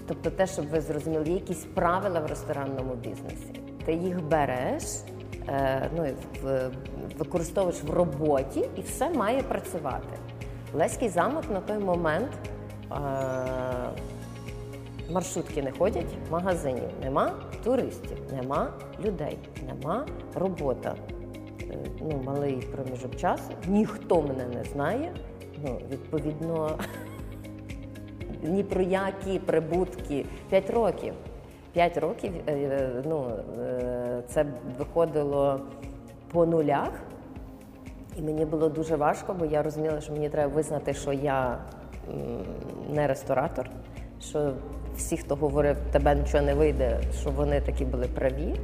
тобто, 0.08 0.30
те, 0.30 0.48
щоб 0.48 0.68
ви 0.68 0.82
зрозуміли, 0.82 1.30
якісь 1.30 1.66
правила 1.66 2.20
в 2.20 2.26
ресторанному 2.26 2.96
бізнесі. 2.96 3.62
Ти 3.86 3.94
їх 3.94 4.24
береш, 4.24 4.84
е, 5.48 5.90
ну, 5.96 6.06
в, 6.44 6.72
використовуєш 7.18 7.84
в 7.84 7.90
роботі, 7.90 8.70
і 8.78 8.82
все 8.82 9.10
має 9.10 9.44
працювати. 9.44 10.18
Леський 10.74 11.10
замок 11.10 11.44
на 11.52 11.60
той 11.60 11.78
момент 11.78 12.30
е, 12.92 12.96
маршрутки 15.12 15.64
не 15.64 15.72
ходять, 15.72 16.18
магазинів 16.32 16.90
нема, 17.04 17.32
туристів 17.64 18.18
нема, 18.32 18.74
людей 19.06 19.38
нема, 19.68 20.06
робота. 20.36 20.96
Е, 21.72 21.78
Ну, 22.02 22.22
малий 22.24 22.56
проміжок 22.56 23.16
часу, 23.16 23.52
ніхто 23.68 24.22
мене 24.22 24.46
не 24.56 24.64
знає. 24.64 25.12
Ну, 25.66 25.80
відповідно, 25.92 26.78
ні 28.44 28.64
про 28.64 28.82
які 28.82 29.40
прибутки. 29.40 30.26
П'ять 30.50 30.70
років. 30.70 31.14
П'ять 31.74 31.98
років 31.98 32.34
е, 32.48 32.90
ну, 33.06 33.32
е, 33.60 34.24
це 34.28 34.46
виходило 34.80 35.62
по 36.32 36.46
нулях. 36.46 36.92
І 38.18 38.22
мені 38.22 38.46
було 38.46 38.70
дуже 38.70 38.96
важко, 38.96 39.34
бо 39.34 39.46
я 39.46 39.64
розуміла, 39.64 40.02
що 40.02 40.14
мені 40.14 40.30
треба 40.30 40.54
визнати, 40.54 40.94
що 40.94 41.14
я 41.14 41.58
не 42.90 43.08
ресторатор, 43.08 43.70
що 44.22 44.54
всі, 44.96 45.18
хто 45.18 45.36
говорив, 45.36 45.78
тебе 45.92 46.16
нічого 46.16 46.44
не 46.44 46.54
вийде, 46.54 47.00
що 47.22 47.30
вони 47.30 47.62
такі 47.62 47.86
були 47.86 48.06
праві. 48.06 48.56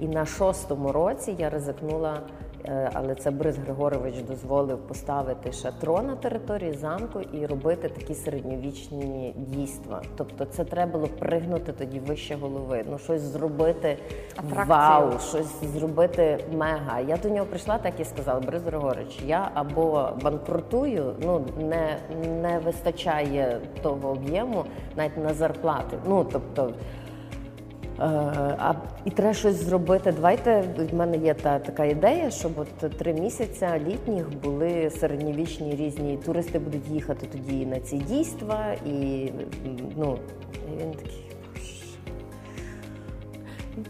І 0.00 0.08
на 0.08 0.26
шостому 0.26 0.92
році 0.92 1.34
я 1.38 1.50
ризикнула, 1.50 2.20
е, 2.64 2.90
але 2.94 3.14
це 3.14 3.30
Борис 3.30 3.56
Григорович 3.56 4.14
дозволив 4.28 4.78
поставити 4.78 5.52
шатро 5.52 6.02
на 6.02 6.16
території 6.16 6.72
замку 6.72 7.20
і 7.20 7.46
робити 7.46 7.88
такі 7.88 8.14
середньовічні 8.14 9.34
дійства. 9.36 10.02
Тобто 10.16 10.44
це 10.44 10.64
треба 10.64 10.92
було 10.92 11.06
пригнути 11.06 11.72
тоді 11.72 11.98
вище 11.98 12.34
голови, 12.34 12.84
ну 12.90 12.98
щось 12.98 13.20
зробити 13.20 13.98
Атракцію. 14.36 14.66
вау, 14.66 15.18
щось 15.18 15.62
зробити 15.62 16.44
мега. 16.52 17.00
Я 17.00 17.16
до 17.16 17.28
нього 17.28 17.46
прийшла, 17.46 17.78
так 17.78 18.00
і 18.00 18.04
сказала, 18.04 18.40
Борис 18.40 18.62
Григорович, 18.62 19.20
я 19.26 19.50
або 19.54 20.08
банкрутую, 20.22 21.14
ну 21.22 21.44
не, 21.58 21.96
не 22.42 22.58
вистачає 22.58 23.60
того 23.82 24.08
об'єму 24.10 24.64
навіть 24.96 25.16
на 25.16 25.34
зарплати. 25.34 25.96
Ну 26.06 26.26
тобто. 26.32 26.72
Е, 28.00 28.04
А 28.58 28.74
і 29.04 29.10
треба 29.10 29.34
щось 29.34 29.54
зробити. 29.54 30.12
Давайте 30.12 30.64
в 30.92 30.94
мене 30.94 31.16
є 31.16 31.34
та 31.34 31.58
така 31.58 31.84
ідея, 31.84 32.30
щоб 32.30 32.52
от 32.56 32.96
три 32.96 33.14
місяці 33.14 33.66
літніх 33.86 34.26
були 34.42 34.90
середньовічні 34.90 35.76
різні 35.76 36.16
туристи 36.16 36.58
будуть 36.58 36.88
їхати 36.88 37.26
тоді 37.32 37.66
на 37.66 37.80
ці 37.80 37.96
дійства, 37.96 38.72
і 38.86 39.28
ну 39.96 40.18
він 40.80 40.90
такий. 40.90 41.29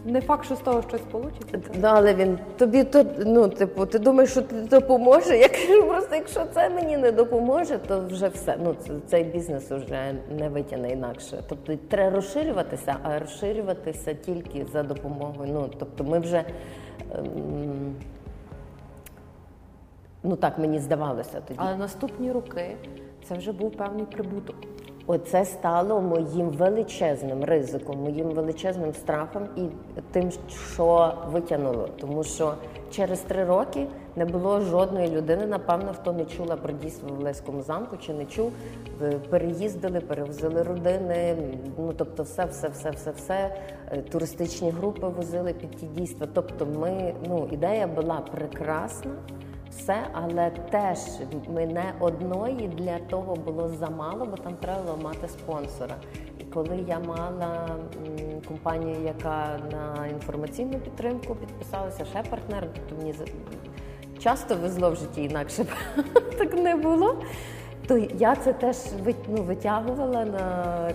Не 0.05 0.21
факт, 0.21 0.45
що 0.45 0.55
з 0.55 0.59
того 0.59 0.81
щось 0.81 1.01
вийде. 1.11 1.69
Ну, 1.73 1.87
але 1.87 2.13
він 2.13 2.39
тобі 2.57 2.83
то 2.83 3.05
ну, 3.25 3.47
типу, 3.49 3.85
ти 3.85 3.99
думаєш, 3.99 4.31
що 4.31 4.41
тобі 4.41 4.61
допоможе? 4.61 5.37
Я 5.37 5.49
кажу, 5.49 5.83
просто 5.87 6.15
якщо 6.15 6.45
це 6.53 6.69
мені 6.69 6.97
не 6.97 7.11
допоможе, 7.11 7.77
то 7.77 8.05
вже 8.07 8.27
все. 8.27 8.57
Ну 8.63 8.75
це 8.79 8.93
цей 9.07 9.23
бізнес 9.23 9.71
вже 9.71 10.15
не 10.39 10.49
витягне 10.49 10.91
інакше. 10.91 11.43
Тобто 11.49 11.75
треба 11.75 12.15
розширюватися, 12.15 12.95
а 13.03 13.19
розширюватися 13.19 14.13
тільки 14.13 14.65
за 14.73 14.83
допомогою. 14.83 15.51
Ну 15.53 15.69
тобто, 15.79 16.03
ми 16.03 16.19
вже 16.19 16.43
ем, 17.15 17.95
ну 20.23 20.35
так 20.35 20.59
мені 20.59 20.79
здавалося 20.79 21.41
тоді. 21.47 21.59
Але 21.63 21.75
наступні 21.75 22.31
роки 22.31 22.75
це 23.27 23.35
вже 23.35 23.51
був 23.51 23.71
певний 23.71 24.05
прибуток. 24.05 24.55
Оце 25.13 25.45
стало 25.45 26.01
моїм 26.01 26.49
величезним 26.49 27.43
ризиком, 27.43 27.99
моїм 27.99 28.29
величезним 28.29 28.93
страхом 28.93 29.47
і 29.55 29.61
тим, 30.11 30.29
що 30.73 31.13
витягнуло. 31.31 31.89
Тому 31.99 32.23
що 32.23 32.53
через 32.91 33.19
три 33.19 33.45
роки 33.45 33.87
не 34.15 34.25
було 34.25 34.61
жодної 34.61 35.07
людини, 35.07 35.45
напевно, 35.45 35.93
хто 35.93 36.13
не 36.13 36.25
чула 36.25 36.55
про 36.55 36.73
дійство 36.73 37.09
в 37.15 37.23
Леському 37.23 37.61
замку 37.61 37.97
чи 37.97 38.13
не 38.13 38.25
чув. 38.25 38.51
Е, 39.01 39.11
Переїздили, 39.29 39.99
перевозили 39.99 40.63
родини. 40.63 41.35
Ну 41.77 41.93
тобто, 41.97 42.23
все, 42.23 42.45
все, 42.45 42.67
все, 42.67 42.89
все, 42.91 43.11
все. 43.11 43.55
Е, 43.91 44.01
Туристичні 44.01 44.71
групи 44.71 45.07
возили 45.07 45.53
під 45.53 45.71
ті 45.71 45.85
дійства. 45.85 46.27
Тобто, 46.33 46.65
ми 46.65 47.13
ну 47.27 47.47
ідея 47.51 47.87
була 47.87 48.21
прекрасна 48.31 49.11
все, 49.71 49.97
але 50.13 50.49
теж 50.49 50.97
мене 51.49 51.93
одної 51.99 52.67
для 52.67 52.99
того 52.99 53.35
було 53.35 53.69
замало, 53.69 54.25
бо 54.25 54.37
там 54.37 54.53
треба 54.53 54.95
мати 54.95 55.27
спонсора. 55.27 55.95
І 56.39 56.43
коли 56.43 56.85
я 56.87 56.99
мала 56.99 57.67
компанію, 58.47 58.95
яка 59.05 59.59
на 59.71 60.07
інформаційну 60.07 60.79
підтримку 60.79 61.35
підписалася, 61.35 62.05
ще 62.05 62.23
партнер, 62.29 62.67
то 62.89 62.95
мені 62.95 63.13
часто 64.19 64.55
везло 64.55 64.91
в 64.91 64.95
житті 64.95 65.23
інакше 65.23 65.65
так 66.37 66.53
не 66.53 66.75
було. 66.75 67.15
То 67.87 67.97
я 68.19 68.35
це 68.35 68.53
теж 68.53 68.77
ну, 69.27 69.43
витягувала 69.43 70.25
на 70.25 70.39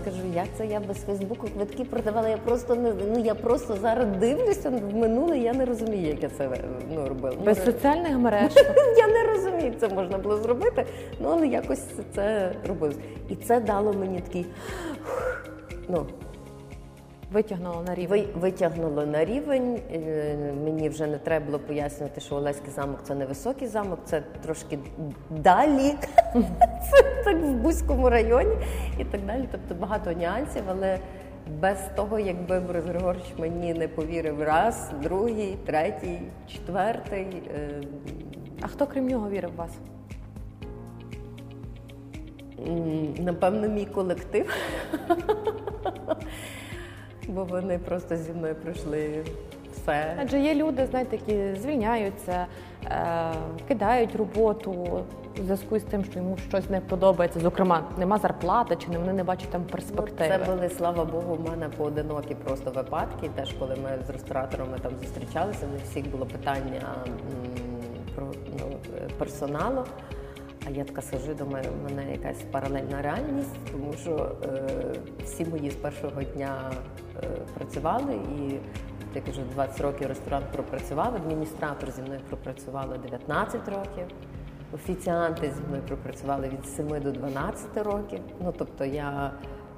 кажу, 0.04 0.22
як 0.34 0.46
це 0.58 0.66
я 0.66 0.80
без 0.80 0.96
Фейсбуку 0.96 1.46
квитки 1.54 1.84
продавала. 1.84 2.28
Я 2.28 2.36
просто 2.36 2.74
не 2.74 2.92
ну 3.12 3.24
я 3.24 3.34
просто 3.34 3.76
зараз 3.82 4.06
дивлюся 4.06 4.70
в 4.70 4.94
минуле. 4.96 5.38
Я 5.38 5.52
не 5.52 5.64
розумію, 5.64 6.06
як 6.06 6.22
я 6.22 6.28
це 6.28 6.50
ну, 6.94 7.08
робила. 7.08 7.36
Без 7.44 7.58
Ну, 7.58 7.64
соціальних 7.72 8.18
мереж. 8.18 8.52
я 8.96 9.06
не 9.06 9.32
розумію, 9.32 9.74
це 9.80 9.88
можна 9.88 10.18
було 10.18 10.36
зробити, 10.36 10.86
ну 11.20 11.28
але 11.32 11.46
якось 11.46 11.84
це 12.14 12.52
робилось. 12.68 12.96
І 13.28 13.36
це 13.36 13.60
дало 13.60 13.92
мені 13.92 14.20
такий 14.20 14.46
ну, 15.88 16.06
Витягнуло 17.32 17.82
на 17.86 17.94
рівень. 17.94 18.26
ви- 18.34 18.40
витягнуло 18.40 19.06
на 19.06 19.24
рівень. 19.24 19.78
Мені 20.64 20.88
вже 20.88 21.06
не 21.06 21.18
треба 21.18 21.46
було 21.46 21.58
пояснювати, 21.58 22.20
що 22.20 22.34
Олеський 22.36 22.70
замок 22.70 22.98
це 23.04 23.14
не 23.14 23.26
високий 23.26 23.68
замок, 23.68 23.98
це 24.04 24.22
трошки 24.42 24.78
далі. 25.30 25.94
Це 26.90 27.02
так 27.24 27.36
в 27.42 27.52
Бузькому 27.52 28.10
районі 28.10 28.56
і 28.98 29.04
так 29.04 29.26
далі. 29.26 29.48
Тобто 29.52 29.74
багато 29.74 30.12
нюансів, 30.12 30.62
але 30.68 30.98
без 31.60 31.78
того, 31.96 32.18
якби 32.18 32.60
Борис 32.60 32.84
Григорович 32.84 33.24
мені 33.38 33.74
не 33.74 33.88
повірив 33.88 34.42
раз, 34.42 34.90
другий, 35.02 35.56
третій, 35.66 36.18
четвертий. 36.48 37.26
е, 37.54 37.82
А 38.62 38.66
хто 38.66 38.86
крім 38.86 39.08
нього 39.08 39.30
вірив 39.30 39.50
в 39.52 39.56
вас? 39.56 39.70
Напевно, 43.18 43.68
мій 43.68 43.84
колектив. 43.86 44.54
Бо 47.28 47.44
вони 47.44 47.78
просто 47.78 48.16
зі 48.16 48.32
мною 48.32 48.54
пройшли 48.54 49.24
все. 49.72 50.16
Адже 50.22 50.40
є 50.40 50.54
люди, 50.54 50.86
знаєте, 50.86 51.16
які 51.26 51.60
звільняються, 51.60 52.46
е, 52.84 53.32
кидають 53.68 54.16
роботу 54.16 54.72
у 55.40 55.42
зв'язку 55.42 55.78
з 55.78 55.82
тим, 55.82 56.04
що 56.04 56.18
йому 56.18 56.36
щось 56.48 56.70
не 56.70 56.80
подобається. 56.80 57.40
Зокрема, 57.40 57.82
нема 57.98 58.18
зарплати, 58.18 58.76
чи 58.76 58.88
не 58.90 58.98
вони 58.98 59.12
не 59.12 59.24
бачать 59.24 59.50
там 59.50 59.64
перспективи. 59.64 60.36
Ну, 60.38 60.44
Це 60.46 60.52
були, 60.52 60.68
слава 60.68 61.04
Богу, 61.04 61.34
в 61.34 61.50
мене 61.50 61.68
поодинокі 61.68 62.34
просто 62.34 62.70
випадки. 62.70 63.30
Теж 63.34 63.52
коли 63.52 63.76
ми 63.76 63.98
з 64.06 64.10
рестораторами 64.10 64.78
там 64.82 64.92
зустрічалися, 65.02 65.66
у 65.66 65.90
всіх 65.90 66.10
було 66.10 66.26
питання 66.26 66.80
м, 67.06 67.12
про 68.14 68.26
ну, 68.60 68.66
е, 68.96 69.08
персоналу. 69.18 69.84
А 70.66 70.70
я 70.70 70.84
така 70.84 71.02
сижу, 71.02 71.34
думаю, 71.34 71.64
в 71.80 71.84
мене 71.84 72.12
якась 72.12 72.42
паралельна 72.50 73.02
реальність, 73.02 73.56
тому 73.72 73.92
що 73.92 74.32
е, 74.44 74.60
всі 75.24 75.44
мої 75.44 75.70
з 75.70 75.74
першого 75.74 76.22
дня 76.22 76.72
е, 77.22 77.28
працювали 77.54 78.14
і. 78.14 78.58
Я 79.14 79.22
кажу, 79.22 79.42
20 79.54 79.80
років 79.80 80.08
ресторан 80.08 80.42
пропрацював, 80.52 81.14
адміністратор 81.14 81.90
зі 81.90 82.02
мною 82.02 82.20
пропрацювала 82.28 82.98
19 82.98 83.68
років. 83.68 84.04
офіціанти 84.74 85.52
зі 85.56 85.62
мною 85.68 85.82
пропрацювали 85.82 86.48
від 86.48 86.66
7 86.66 86.88
до 86.88 87.10
12 87.12 87.76
років. 87.76 88.20
Ну 88.40 88.54
тобто 88.58 88.84
я. 88.84 89.32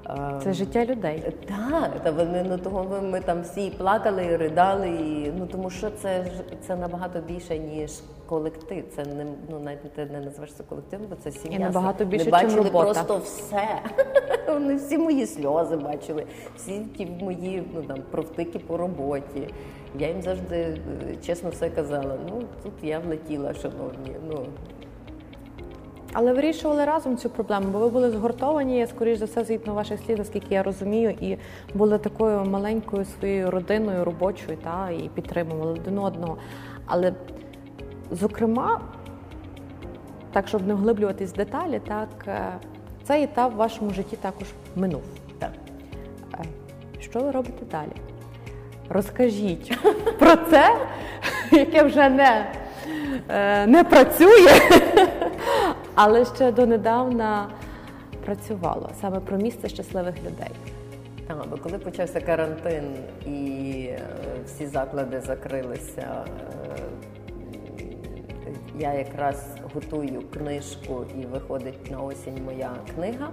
Е, 0.07 0.41
Це 0.45 0.53
життя 0.53 0.85
людей. 0.85 1.23
так, 1.49 1.91
та 2.03 2.11
вони 2.11 2.45
ну 2.49 2.59
того 2.59 2.85
ми, 2.91 3.01
ми 3.01 3.21
там 3.21 3.43
всі 3.43 3.71
плакали, 3.71 4.25
і 4.25 4.37
ридали, 4.37 4.89
і 4.89 5.33
ну 5.39 5.47
тому 5.47 5.71
що 5.71 5.91
це 5.91 6.25
це 6.67 6.77
набагато 6.77 7.21
більше 7.21 7.59
ніж 7.59 7.93
колектив. 8.27 8.85
Це 8.97 9.05
не 9.05 9.27
ну 9.51 9.59
навіть 9.61 9.93
ти 9.93 10.07
не 10.07 10.21
називаєш 10.21 10.55
це 10.55 10.63
колективом, 10.63 11.07
бо 11.11 11.17
це 11.17 11.31
сім'я. 11.31 11.57
І 11.59 11.61
набагато 11.61 12.05
Ми 12.05 12.11
більше, 12.11 12.25
чим 12.25 12.33
бачили 12.33 12.57
робота. 12.63 12.85
просто 13.05 13.19
все. 13.19 13.69
Вони 14.49 14.77
всі 14.77 14.99
мої 14.99 15.27
сльози 15.27 15.77
бачили, 15.77 16.27
всі 16.57 16.81
ті 16.97 17.07
мої 17.07 17.63
ну 17.75 17.83
там 17.83 17.99
провтики 18.11 18.59
по 18.59 18.77
роботі. 18.77 19.49
Я 19.99 20.09
їм 20.09 20.23
завжди 20.23 20.57
е, 20.57 20.79
чесно 21.27 21.51
все 21.51 21.71
казала. 21.71 22.17
Ну 22.31 22.43
тут 22.63 22.73
я 22.83 22.99
влетіла, 22.99 23.55
шановні. 23.55 24.17
Ну 24.29 24.47
Але 26.21 26.33
вирішували 26.33 26.85
разом 26.85 27.17
цю 27.17 27.31
проблему, 27.31 27.67
бо 27.73 27.79
ви 27.79 27.89
були 27.89 28.11
згуртовані, 28.11 28.87
скоріш 28.87 29.19
за 29.19 29.25
все, 29.25 29.45
згідно 29.45 29.75
ваших 29.75 30.01
слів, 30.07 30.19
наскільки 30.19 30.55
я 30.55 30.63
розумію, 30.63 31.11
і 31.11 31.37
були 31.75 31.99
такою 31.99 32.45
маленькою 32.45 33.05
своєю 33.05 33.51
родиною 33.51 34.05
робочою, 34.05 34.59
та 34.65 34.91
і 34.91 35.11
підтримували 35.15 35.73
один 35.73 35.99
одного. 35.99 36.39
Але, 36.87 37.13
зокрема, 38.11 38.81
так, 40.33 40.49
щоб 40.49 40.67
не 40.67 40.75
вглиблюватись 40.75 41.33
в 41.33 41.37
деталі, 41.37 41.81
так 41.89 42.09
е, 42.27 42.53
цей 43.05 43.23
етап 43.25 43.53
в 43.55 43.57
вашому 43.57 43.91
житті 43.91 44.17
також 44.17 44.47
минув. 44.77 45.03
так. 45.39 45.51
Е, 46.35 46.45
Що 47.01 47.21
ви 47.21 47.31
робите 47.31 47.65
далі? 47.71 47.93
Розкажіть 48.89 49.79
про 50.19 50.37
це, 50.37 50.77
яке 51.53 51.83
вже 51.83 52.09
не, 52.09 52.47
е, 53.29 53.67
не 53.67 53.85
працює, 53.85 54.61
але 56.01 56.25
ще 56.25 56.53
донедавна 56.53 57.49
працювало 58.25 58.91
саме 59.01 59.21
про 59.21 59.37
місце 59.37 59.69
щасливих 59.69 60.15
людей. 60.19 60.51
Так, 61.27 61.45
бо 61.51 61.57
коли 61.57 61.79
почався 61.79 62.21
карантин 62.21 62.85
і 63.27 63.71
е, 63.91 64.01
всі 64.47 64.67
заклади 64.67 65.21
закрилися, 65.21 66.25
е, 66.67 66.83
я 68.79 68.93
якраз 68.95 69.47
готую 69.75 70.23
книжку 70.35 71.05
і 71.21 71.27
виходить 71.27 71.91
на 71.91 72.01
осінь 72.01 72.45
моя 72.45 72.71
книга. 72.95 73.31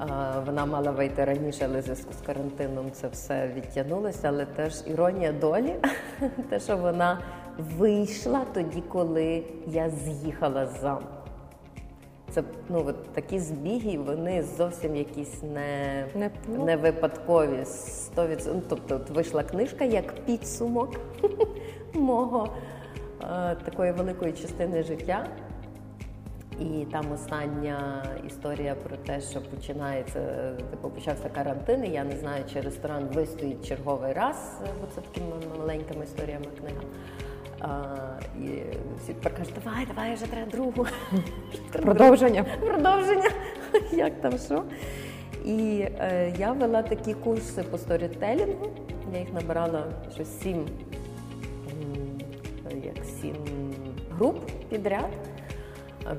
Е, 0.00 0.40
Вона 0.46 0.66
мала 0.66 0.90
вийти 0.90 1.24
раніше, 1.24 1.64
але 1.64 1.80
в 1.80 1.82
зв'язку 1.82 2.12
з 2.22 2.26
карантином 2.26 2.90
це 2.92 3.08
все 3.08 3.50
відтягнулося. 3.56 4.28
Але 4.28 4.46
теж 4.46 4.82
іронія 4.86 5.32
долі, 5.32 5.74
те, 6.50 6.60
що 6.60 6.76
вона 6.76 7.18
вийшла 7.78 8.44
тоді, 8.54 8.82
коли 8.88 9.42
я 9.66 9.90
з'їхала 9.90 10.66
з 10.66 10.80
замку. 10.80 11.15
Це 12.30 12.42
ну 12.68 12.84
от 12.86 13.12
такі 13.12 13.38
збіги, 13.38 13.98
вони 13.98 14.42
зовсім 14.42 14.96
якісь 14.96 15.42
не, 15.42 16.04
Не- 16.14 16.30
ну. 16.48 16.64
не 16.64 16.76
випадкові. 16.76 17.58
100%. 17.58 18.50
Ну, 18.54 18.62
тобто, 18.68 18.96
от 18.96 19.10
вийшла 19.10 19.42
книжка 19.42 19.84
як 19.84 20.14
підсумок 20.24 21.00
мого 21.94 22.48
е, 23.22 23.54
такої 23.64 23.92
великої 23.92 24.32
частини 24.32 24.82
життя. 24.82 25.26
І 26.60 26.84
там 26.92 27.12
остання 27.12 28.04
історія 28.26 28.74
про 28.74 28.96
те, 28.96 29.20
що 29.20 29.40
починається, 29.40 30.18
е, 30.18 30.52
типу, 30.70 30.90
почався 30.90 31.28
карантин, 31.28 31.84
і 31.84 31.88
я 31.88 32.04
не 32.04 32.16
знаю, 32.16 32.44
чи 32.52 32.60
ресторан 32.60 33.04
вистоїть 33.14 33.68
черговий 33.68 34.12
раз, 34.12 34.60
бо 34.80 34.86
це 34.94 35.00
такими 35.00 35.36
маленькими 35.58 36.04
історіями 36.04 36.46
книга. 36.60 36.80
І 38.42 38.48
всі 39.02 39.12
тепер 39.12 39.34
кажуть, 39.36 39.54
давай, 39.64 39.86
давай, 39.86 40.14
вже 40.14 40.26
треба 40.26 40.50
другу. 40.50 40.86
Продовження. 41.72 42.44
Продовження, 42.60 43.30
як 43.92 44.20
там 44.20 44.38
що. 44.38 44.62
І 45.44 45.86
е, 45.98 46.34
я 46.38 46.52
вела 46.52 46.82
такі 46.82 47.14
курси 47.14 47.62
по 47.62 47.78
сторітелінгу. 47.78 48.70
Я 49.12 49.18
їх 49.18 49.32
набирала 49.32 49.84
щось 50.14 50.40
сім, 50.40 50.66
як 52.84 53.04
сім 53.20 53.36
груп 54.18 54.50
підряд. 54.70 55.10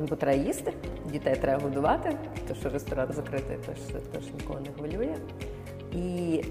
Бо 0.10 0.16
треба 0.16 0.38
їсти, 0.38 0.74
дітей 1.12 1.36
треба 1.36 1.64
годувати, 1.64 2.18
то 2.48 2.56
що 2.56 2.70
ресторан 2.70 3.08
закритий, 3.14 3.58
то 3.66 3.74
ж, 3.74 3.80
то 4.14 4.20
ж 4.20 4.28
нікого 4.40 4.60
не 4.60 4.70
хвилює. 4.74 5.16
І 5.94 6.44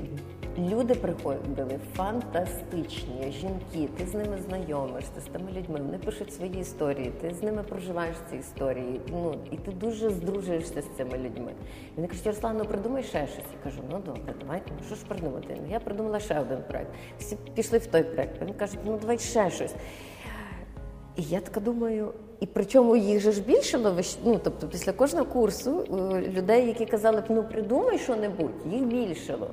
люди 0.58 0.94
приходили 0.94 1.78
фантастичні 1.94 3.32
жінки, 3.40 3.88
ти 3.96 4.06
з 4.06 4.14
ними 4.14 4.38
знайомишся, 4.48 5.20
з 5.20 5.24
тими 5.24 5.50
людьми, 5.52 5.80
вони 5.82 5.98
пишуть 5.98 6.32
свої 6.32 6.60
історії, 6.60 7.12
ти 7.20 7.34
з 7.34 7.42
ними 7.42 7.62
проживаєш 7.62 8.16
ці 8.30 8.36
історії. 8.36 9.00
Ну 9.12 9.34
і 9.50 9.56
ти 9.56 9.70
дуже 9.70 10.10
здружуєшся 10.10 10.82
з 10.82 10.96
цими 10.96 11.18
людьми. 11.18 11.52
І 11.92 11.96
вони 11.96 12.08
кажуть, 12.08 12.26
Ярослав, 12.26 12.54
ну 12.58 12.64
придумай 12.64 13.02
ще 13.02 13.26
щось. 13.26 13.44
Я 13.52 13.64
кажу, 13.64 13.82
ну 13.90 13.98
добре, 14.06 14.34
давайте, 14.40 14.70
ну 14.78 14.86
що 14.86 14.94
ж 14.94 15.04
придумати? 15.08 15.56
Ну 15.62 15.72
я 15.72 15.80
придумала 15.80 16.20
ще 16.20 16.40
один 16.40 16.58
проект. 16.68 16.90
Всі 17.18 17.36
пішли 17.54 17.78
в 17.78 17.86
той 17.86 18.02
проект. 18.04 18.40
Вони 18.40 18.52
кажуть, 18.52 18.78
ну 18.84 18.98
давай 19.00 19.18
ще 19.18 19.50
щось. 19.50 19.74
І 21.16 21.22
я 21.22 21.40
така 21.40 21.60
думаю, 21.60 22.12
і 22.40 22.46
причому 22.46 22.96
їх 22.96 23.20
же 23.20 23.32
ж 23.32 23.40
ж- 24.02 24.18
ну 24.24 24.40
тобто 24.44 24.68
після 24.68 24.92
кожного 24.92 25.24
курсу 25.26 25.80
е, 25.80 26.20
людей, 26.30 26.66
які 26.66 26.86
казали 26.86 27.20
б, 27.20 27.24
ну 27.28 27.44
придумай 27.44 27.98
що-небудь, 27.98 28.66
їх 28.72 28.82
більшало. 28.84 29.50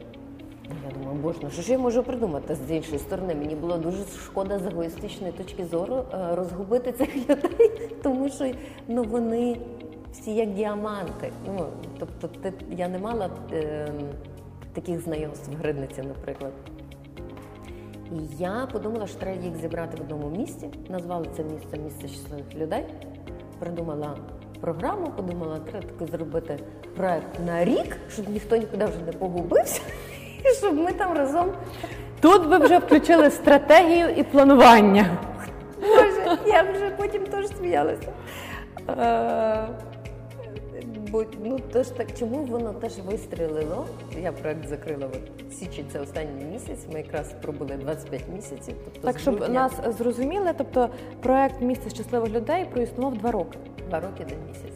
Я 0.69 0.99
думаю, 0.99 1.19
боже, 1.21 1.39
ну 1.43 1.49
що 1.49 1.61
ж 1.61 1.71
я 1.71 1.77
можу 1.77 2.03
придумати 2.03 2.55
з 2.55 2.71
іншої 2.71 2.99
сторони? 2.99 3.35
Мені 3.35 3.55
було 3.55 3.77
дуже 3.77 3.97
шкода 4.25 4.59
з 4.59 4.65
егоїстичної 4.65 5.33
точки 5.33 5.65
зору 5.65 5.95
е, 5.95 6.35
розгубити 6.35 6.91
цих 6.91 7.15
людей, 7.29 7.71
тому 8.03 8.29
що 8.29 8.51
ну 8.87 9.03
вони 9.03 9.57
всі 10.11 10.35
як 10.35 10.53
діаманти. 10.53 11.31
Ну 11.47 11.67
тобто, 11.99 12.27
ти 12.27 12.53
я 12.71 12.87
не 12.87 12.99
мала 12.99 13.29
е, 13.51 13.87
таких 14.73 15.01
знайомств 15.01 15.51
в 15.51 15.55
Гридниці, 15.55 16.01
наприклад. 16.01 16.51
І 18.11 18.43
я 18.43 18.67
подумала, 18.71 19.07
що 19.07 19.19
треба 19.19 19.43
їх 19.43 19.55
зібрати 19.55 19.97
в 19.97 20.01
одному 20.01 20.37
місці. 20.37 20.69
Назвала 20.89 21.25
це 21.35 21.43
місце 21.43 21.77
місце 21.77 22.07
щасливих 22.07 22.55
людей. 22.55 22.85
Придумала 23.59 24.17
програму, 24.61 25.11
подумала, 25.15 25.59
треба 25.59 25.87
таки 25.87 26.11
зробити 26.11 26.59
проект 26.95 27.39
на 27.45 27.65
рік, 27.65 27.97
щоб 28.09 28.29
ніхто 28.29 28.55
нікуди 28.55 28.85
вже 28.85 28.99
не 29.05 29.11
погубився, 29.11 29.81
і 30.45 30.53
щоб 30.57 30.75
ми 30.77 30.91
там 30.91 31.17
разом. 31.17 31.51
Тут 32.21 32.45
ви 32.45 32.57
вже 32.57 32.77
включили 32.79 33.29
стратегію 33.31 34.09
і 34.09 34.23
планування. 34.23 35.05
Боже, 35.81 36.37
я 36.47 36.61
вже 36.63 36.89
потім 36.89 37.23
теж 37.23 37.47
сміялася. 37.47 38.07
Е, 38.89 39.67
Бо 41.11 41.23
ну 41.43 41.59
теж 41.59 41.87
так, 41.87 42.07
чому 42.19 42.37
воно 42.37 42.73
теж 42.73 42.97
вистрілило? 42.99 43.85
Я 44.21 44.31
проект 44.31 44.67
закрила 44.67 45.07
от 45.07 45.53
січень, 45.53 45.85
це 45.93 45.99
останній 45.99 46.45
місяць. 46.53 46.85
Ми 46.93 46.99
якраз 46.99 47.33
пробули 47.41 47.75
25 47.75 48.21
місяців. 48.35 48.75
Тобто 48.85 49.07
Так, 49.07 49.17
з 49.17 49.21
щоб 49.21 49.35
грудня- 49.35 49.49
нас 49.49 49.71
зрозуміли, 49.97 50.53
тобто 50.57 50.89
проект 51.21 51.61
місце 51.61 51.89
щасливих 51.89 52.31
людей 52.33 52.65
проіснував 52.73 53.17
два 53.17 53.31
роки. 53.31 53.57
Два 53.89 53.99
роки 53.99 54.23
один 54.25 54.37
місяць. 54.47 54.72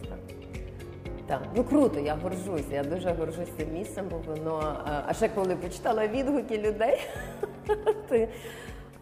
Так, 1.28 1.42
ну 1.56 1.64
круто, 1.64 2.00
я 2.00 2.16
горжусь. 2.16 2.66
Я 2.72 2.84
дуже 2.84 3.12
горжусь 3.12 3.50
цим 3.58 3.74
місцем, 3.74 4.06
бо 4.12 4.18
воно. 4.34 4.60
а, 4.86 5.02
А 5.08 5.14
ще 5.14 5.30
коли 5.30 5.56
почитала 5.56 6.08
відгуки 6.08 6.58
людей, 6.58 7.00
ти, 8.10 8.30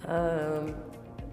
е, 0.09 0.61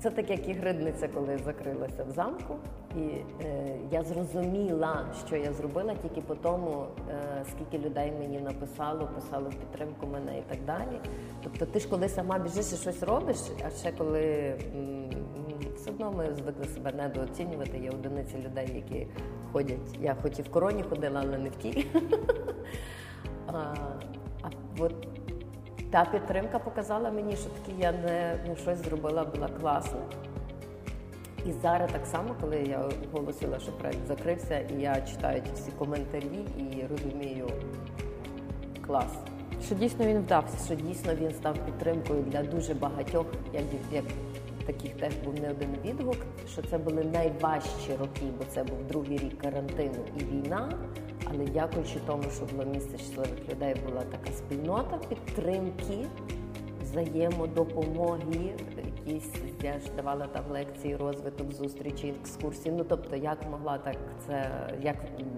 це 0.00 0.10
так, 0.10 0.30
як 0.30 0.48
і 0.48 0.52
гридниця, 0.52 1.08
коли 1.08 1.38
закрилася 1.44 2.04
в 2.04 2.10
замку. 2.10 2.56
І 2.96 3.00
е, 3.44 3.76
я 3.90 4.02
зрозуміла, 4.02 5.06
що 5.26 5.36
я 5.36 5.52
зробила 5.52 5.94
тільки 6.02 6.20
по 6.20 6.34
тому, 6.34 6.86
е, 7.10 7.44
скільки 7.50 7.86
людей 7.88 8.12
мені 8.18 8.40
написало, 8.40 9.08
писало 9.14 9.48
в 9.50 9.54
підтримку 9.54 10.06
мене 10.06 10.38
і 10.38 10.42
так 10.42 10.58
далі. 10.66 11.00
Тобто 11.42 11.66
ти 11.66 11.78
ж 11.80 11.88
коли 11.88 12.08
сама 12.08 12.38
біжиш 12.38 12.72
і 12.72 12.76
щось 12.76 13.02
робиш, 13.02 13.36
а 13.66 13.70
ще 13.70 13.92
коли 13.92 14.54
м, 14.76 15.10
все 15.76 15.90
одно 15.90 16.12
ми 16.12 16.34
звикли 16.34 16.64
себе 16.64 16.92
недооцінювати. 16.92 17.78
Є 17.78 17.90
одиниці 17.90 18.36
людей, 18.46 18.72
які 18.74 19.06
ходять. 19.52 19.98
Я 20.00 20.16
хоч 20.22 20.38
і 20.38 20.42
в 20.42 20.50
короні 20.50 20.82
ходила, 20.82 21.20
але 21.24 21.38
не 21.38 21.48
в 21.48 21.56
тій. 21.56 21.86
А, 23.46 23.74
а 24.42 24.48
от 24.78 24.94
та 25.90 26.04
підтримка 26.04 26.58
показала 26.58 27.10
мені, 27.10 27.36
що 27.36 27.50
таки 27.50 27.72
я 27.78 27.92
не 27.92 28.38
ну, 28.48 28.56
щось 28.56 28.78
зробила, 28.78 29.24
була 29.24 29.48
класно. 29.48 30.00
І 31.46 31.52
зараз 31.52 31.92
так 31.92 32.06
само, 32.06 32.34
коли 32.40 32.56
я 32.56 32.88
оголосила, 33.14 33.58
що 33.58 33.72
проект 33.72 34.06
закрився, 34.08 34.58
і 34.58 34.80
я 34.80 35.00
читаю 35.00 35.42
ті 35.42 35.50
всі 35.54 35.70
коментарі 35.70 36.44
і 36.58 36.86
розумію 36.90 37.48
клас 38.86 39.16
Що 39.66 39.74
дійсно 39.74 40.06
він 40.06 40.18
вдався. 40.18 40.64
що 40.66 40.74
дійсно 40.74 41.14
він 41.14 41.30
став 41.30 41.58
підтримкою 41.66 42.22
для 42.22 42.42
дуже 42.42 42.74
багатьох, 42.74 43.26
як, 43.52 43.64
як 43.92 44.04
таких 44.66 44.92
теж 44.92 45.12
був 45.24 45.34
не 45.40 45.50
один 45.50 45.76
відгук, 45.84 46.16
що 46.48 46.62
це 46.62 46.78
були 46.78 47.04
найважчі 47.04 47.96
роки, 48.00 48.26
бо 48.38 48.44
це 48.48 48.64
був 48.64 48.86
другий 48.88 49.18
рік 49.18 49.38
карантину 49.38 50.04
і 50.20 50.24
війна. 50.24 50.78
Але 51.24 51.44
дякуючи 51.44 52.00
тому, 52.06 52.22
що 52.36 52.44
було 52.44 52.64
місце 52.70 52.98
щасливих 52.98 53.48
людей, 53.50 53.74
була 53.88 54.00
така 54.00 54.32
спільнота 54.32 54.98
підтримки, 55.08 56.06
взаємодопомоги, 56.82 58.54
якісь 59.06 59.30
я 59.62 59.72
ж 59.72 59.86
давала 59.96 60.26
там 60.26 60.44
лекції, 60.52 60.96
розвиток, 60.96 61.52
зустрічі, 61.52 62.14
екскурсії. 62.20 62.74
Ну 62.78 62.84
тобто, 62.88 63.16
як 63.16 63.38
могла 63.50 63.78
так 63.78 63.96
це, 64.26 64.50
як, 64.82 64.96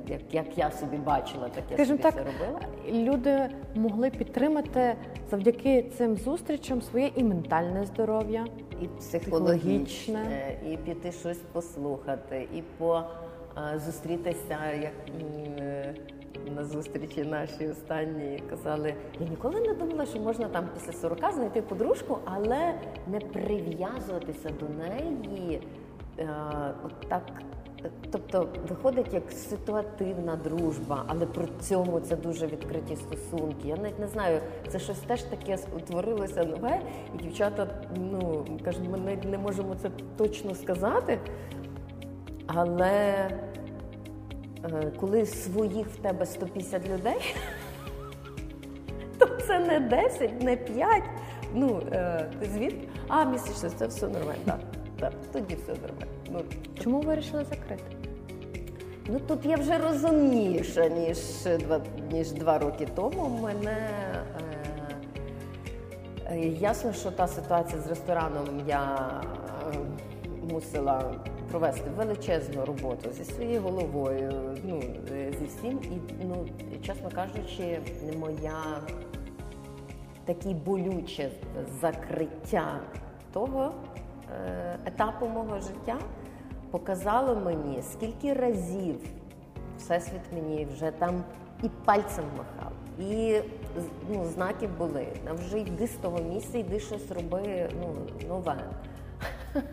як, 0.09 0.21
як 0.33 0.59
я 0.59 0.71
собі 0.71 0.97
бачила, 0.97 1.49
так 1.49 1.65
я 1.71 1.77
Скажімо 1.77 1.99
собі 1.99 2.03
так, 2.03 2.15
це 2.15 2.25
робила. 2.25 2.61
люди 3.13 3.49
могли 3.75 4.11
підтримати 4.11 4.95
завдяки 5.31 5.83
цим 5.83 6.17
зустрічам 6.17 6.83
своє 6.83 7.11
і 7.17 7.25
ментальне 7.25 7.87
здоров'я. 7.87 8.47
І 8.83 8.87
Психологічне. 8.87 10.21
психологічне, 10.25 10.57
і 10.73 10.77
піти 10.77 11.13
щось 11.13 11.41
послухати, 11.53 12.49
і 12.55 12.63
по 12.79 13.03
зустрітися, 13.77 14.59
як 14.83 14.93
е, 15.59 15.95
на 16.51 16.65
зустрічі 16.65 17.23
нашій 17.23 17.69
останній 17.69 18.43
казали, 18.51 18.95
я 19.21 19.29
ніколи 19.29 19.61
не 19.61 19.75
думала, 19.75 20.07
що 20.07 20.21
можна 20.21 20.49
там 20.49 20.69
після 20.75 20.93
40 20.93 21.33
знайти 21.35 21.63
подружку, 21.63 22.19
але 22.25 22.75
не 23.07 23.21
прив'язуватися 23.21 24.51
до 24.61 24.67
неї. 24.69 25.61
е, 26.19 26.29
от 26.85 27.09
так. 27.09 27.23
Тобто 28.11 28.49
виходить 28.69 29.15
як 29.15 29.33
ситуативна 29.33 30.37
дружба, 30.37 31.05
але 31.07 31.27
при 31.27 31.49
цьому 31.61 32.01
це 32.01 32.17
дуже 32.17 32.47
відкриті 32.47 32.97
стосунки. 32.97 33.69
Я 33.69 33.77
навіть 33.77 33.99
не 33.99 34.07
знаю, 34.07 34.41
це 34.69 34.79
щось 34.79 34.99
теж 34.99 35.23
таке 35.23 35.59
утворилося 35.77 36.45
нове, 36.45 36.81
і 37.15 37.23
дівчата 37.23 37.67
ну 37.97 38.45
кажуть, 38.65 38.89
ми 38.91 39.19
не 39.31 39.39
можемо 39.39 39.75
це 39.83 39.91
точно 40.17 40.55
сказати. 40.55 41.19
Але 42.47 42.91
е, 42.93 43.41
коли 45.01 45.27
своїх 45.27 45.87
в 45.87 45.97
тебе 45.97 46.27
150 46.27 46.89
людей, 46.89 47.35
то 49.19 49.27
це 49.27 49.59
не 49.59 49.81
10, 49.81 50.43
не 50.43 50.57
5. 50.57 51.03
Ну, 51.55 51.83
е, 51.93 52.27
ти 52.41 52.47
звідки? 52.47 52.89
А, 53.09 53.25
місячне, 53.25 53.71
це 53.71 53.87
все 53.87 54.09
нормально. 54.09 54.43
Так, 54.45 54.61
так, 55.01 55.13
тоді 55.33 55.55
все 55.55 55.73
нормально. 55.73 56.13
Ну, 56.31 56.41
Чому 56.83 57.01
ви 57.01 57.07
вирішили 57.07 57.45
закрити? 57.45 57.85
Ну 59.09 59.21
тут 59.21 59.47
я 59.47 59.57
вже 59.57 59.79
розумніша, 59.79 60.89
ніж 60.89 61.19
два, 61.61 61.81
ніж 62.13 62.33
два 62.33 62.59
роки 62.59 62.89
тому. 62.95 63.39
Мене 63.43 63.89
е, 64.41 64.97
е, 66.31 66.39
ясно, 66.49 66.93
що 66.93 67.11
та 67.11 67.27
ситуація 67.27 67.83
з 67.83 67.87
рестораном 67.87 68.63
я 68.69 69.11
е, 69.73 69.79
мусила 70.53 71.15
провести 71.55 71.91
величезну 71.91 72.65
роботу 72.65 73.13
зі 73.13 73.25
своєю 73.25 73.61
головою, 73.61 74.57
ну 74.65 74.83
е, 75.13 75.33
зі 75.39 75.45
всім. 75.45 75.81
І 75.83 76.25
ну, 76.25 76.47
чесно 76.87 77.11
кажучи, 77.15 77.79
моя 78.19 78.81
такі 80.25 80.55
болюче 80.55 81.31
закриття 81.81 82.81
того 83.33 83.73
е, 84.33 84.79
етапу 84.87 85.27
мого 85.27 85.61
життя 85.61 85.99
показало 86.71 87.37
мені, 87.37 87.83
скільки 87.83 88.33
разів 88.33 88.97
Всесвіт 89.79 90.23
мені 90.33 90.67
вже 90.75 90.91
там 90.91 91.25
і 91.63 91.69
пальцем 91.85 92.25
махав, 92.39 92.73
і 92.99 93.41
ну, 94.11 94.25
знаки 94.25 94.67
були. 94.67 95.07
Нам 95.25 95.37
вже 95.37 95.59
йди 95.59 95.87
з 95.87 95.95
того 95.95 96.19
місця, 96.19 96.59
йди 96.59 96.81
щось 96.81 97.11
роби 97.11 97.69
ну, 97.81 97.95
нове. 98.29 98.57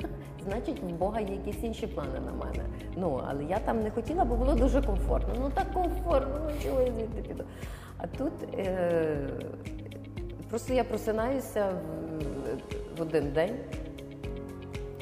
Значить, 0.43 0.79
в 0.83 0.85
Бога 0.85 1.19
є 1.19 1.35
якісь 1.35 1.63
інші 1.63 1.87
плани 1.87 2.19
на 2.25 2.31
мене. 2.31 2.65
Ну, 2.95 3.21
але 3.27 3.43
я 3.43 3.59
там 3.59 3.83
не 3.83 3.91
хотіла, 3.91 4.25
бо 4.25 4.35
було 4.35 4.53
дуже 4.53 4.81
комфортно. 4.81 5.33
Ну 5.39 5.49
так 5.53 5.73
комфортно, 5.73 6.41
ну 6.45 6.51
чого 6.63 6.81
я 6.81 6.91
звідти 6.91 7.21
піду. 7.21 7.43
А 7.97 8.07
тут 8.07 8.33
е- 8.57 9.29
просто 10.49 10.73
я 10.73 10.83
просинаюся 10.83 11.69
в, 11.69 12.97
в 12.97 13.01
один 13.01 13.31
день 13.31 13.55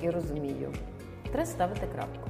і 0.01 0.09
розумію, 0.09 0.73
треба 1.31 1.45
ставити 1.45 1.87
крапку. 1.95 2.29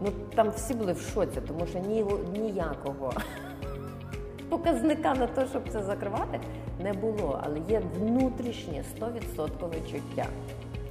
Ну 0.00 0.08
там 0.34 0.50
всі 0.50 0.74
були 0.74 0.92
в 0.92 1.00
шоці, 1.00 1.40
тому 1.48 1.66
що 1.66 1.78
ні, 1.78 2.04
ніякого 2.32 3.12
показника 4.48 5.14
на 5.14 5.26
те, 5.26 5.46
щоб 5.46 5.62
це 5.68 5.82
закривати, 5.82 6.40
не 6.82 6.92
було. 6.92 7.40
Але 7.42 7.58
є 7.68 7.82
внутрішнє 7.98 8.84
100% 9.00 9.92
чуття. 9.92 10.26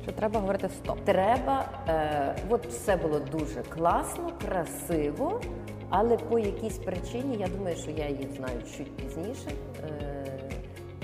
Що 0.05 0.11
треба 0.11 0.39
говорити 0.39 0.69
стоп? 0.69 0.99
Треба, 1.05 1.65
е, 1.87 2.35
от 2.49 2.67
все 2.67 2.95
було 2.95 3.19
дуже 3.19 3.63
класно, 3.63 4.31
красиво, 4.45 5.41
але 5.89 6.17
по 6.17 6.39
якійсь 6.39 6.77
причині, 6.77 7.37
я 7.39 7.47
думаю, 7.47 7.75
що 7.75 7.91
я 7.91 8.09
її 8.09 8.29
знаю 8.37 8.59
чуть 8.77 8.95
пізніше. 8.95 9.49
Е, 9.83 10.25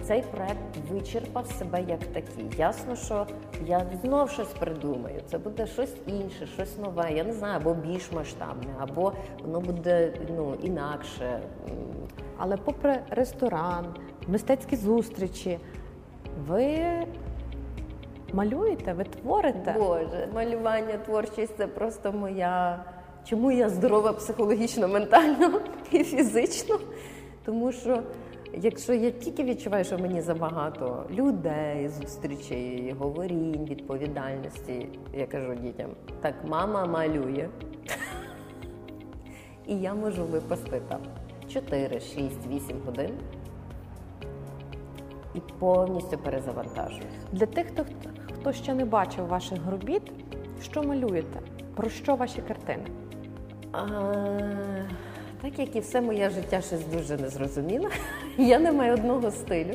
цей 0.03 0.21
проект 0.21 0.77
вичерпав 0.89 1.47
себе 1.47 1.83
як 1.87 1.99
такий. 1.99 2.45
Ясно, 2.57 2.95
що 2.95 3.27
я 3.65 3.85
знов 4.01 4.29
щось 4.29 4.53
придумаю. 4.59 5.21
Це 5.31 5.37
буде 5.37 5.67
щось 5.67 5.93
інше, 6.07 6.47
щось 6.47 6.77
нове. 6.77 7.11
Я 7.13 7.23
не 7.23 7.33
знаю, 7.33 7.55
або 7.55 7.73
більш 7.73 8.11
масштабне, 8.11 8.73
або 8.79 9.13
воно 9.43 9.61
буде 9.61 10.13
ну 10.35 10.55
інакше. 10.63 11.39
Але 12.37 12.57
попри 12.57 12.99
ресторан, 13.09 13.85
мистецькі 14.27 14.75
зустрічі, 14.75 15.59
ви 16.47 16.77
малюєте, 18.33 18.93
ви 18.93 19.03
творите. 19.03 19.75
Боже, 19.79 20.27
малювання, 20.33 20.97
творчість 21.05 21.57
це 21.57 21.67
просто 21.67 22.11
моя. 22.11 22.85
Чому 23.25 23.51
я 23.51 23.69
здорова 23.69 24.13
психологічно, 24.13 24.87
ментально 24.87 25.61
і 25.91 26.03
фізично? 26.03 26.79
Тому 27.45 27.71
що 27.71 28.03
якщо 28.53 28.93
я 28.93 29.11
тільки 29.11 29.43
відчуваю, 29.43 29.83
що 29.83 29.97
мені 29.97 30.21
забагато 30.21 31.05
людей, 31.09 31.89
зустрічей, 31.89 32.95
говорінь, 32.99 33.65
відповідальності, 33.69 34.89
я 35.13 35.27
кажу 35.27 35.55
дітям, 35.55 35.89
так, 36.21 36.33
мама 36.47 36.85
малює, 36.85 37.49
і 39.67 39.79
я 39.79 39.93
можу 39.93 40.23
випасти 40.25 40.81
там 40.87 40.99
4, 41.53 41.99
6, 41.99 42.47
8 42.49 42.77
годин 42.85 43.11
і 45.35 45.39
повністю 45.59 46.17
перезавантажуюсь. 46.17 47.05
Для 47.31 47.45
тих, 47.45 47.67
хто, 47.67 47.85
хто 48.41 48.53
ще 48.53 48.73
не 48.73 48.85
бачив 48.85 49.27
ваших 49.27 49.59
робіт, 49.71 50.01
що 50.63 50.83
малюєте? 50.83 51.39
Про 51.75 51.89
що 51.89 52.15
ваші 52.15 52.41
картини? 52.41 52.83
А, 53.71 53.87
так 55.41 55.59
як 55.59 55.75
і 55.75 55.79
все 55.79 56.01
моє 56.01 56.29
життя 56.29 56.61
щось 56.61 56.85
дуже 56.85 57.17
незрозуміле. 57.17 57.89
Я 58.37 58.59
не 58.59 58.71
маю 58.71 58.93
одного 58.93 59.31
стилю. 59.31 59.73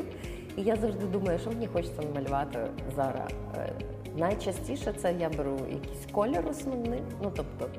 І 0.57 0.61
я 0.61 0.75
завжди 0.75 1.05
думаю, 1.05 1.39
що 1.39 1.49
мені 1.49 1.67
хочеться 1.67 2.01
намалювати 2.01 2.59
зараз. 2.95 3.31
Е, 3.57 3.73
Найчастіше 4.17 4.93
це 4.93 5.13
я 5.19 5.29
беру 5.29 5.57
якийсь 5.71 6.05
колір 6.11 6.47
основний. 6.49 7.01
Ну 7.23 7.31
тобто, 7.35 7.69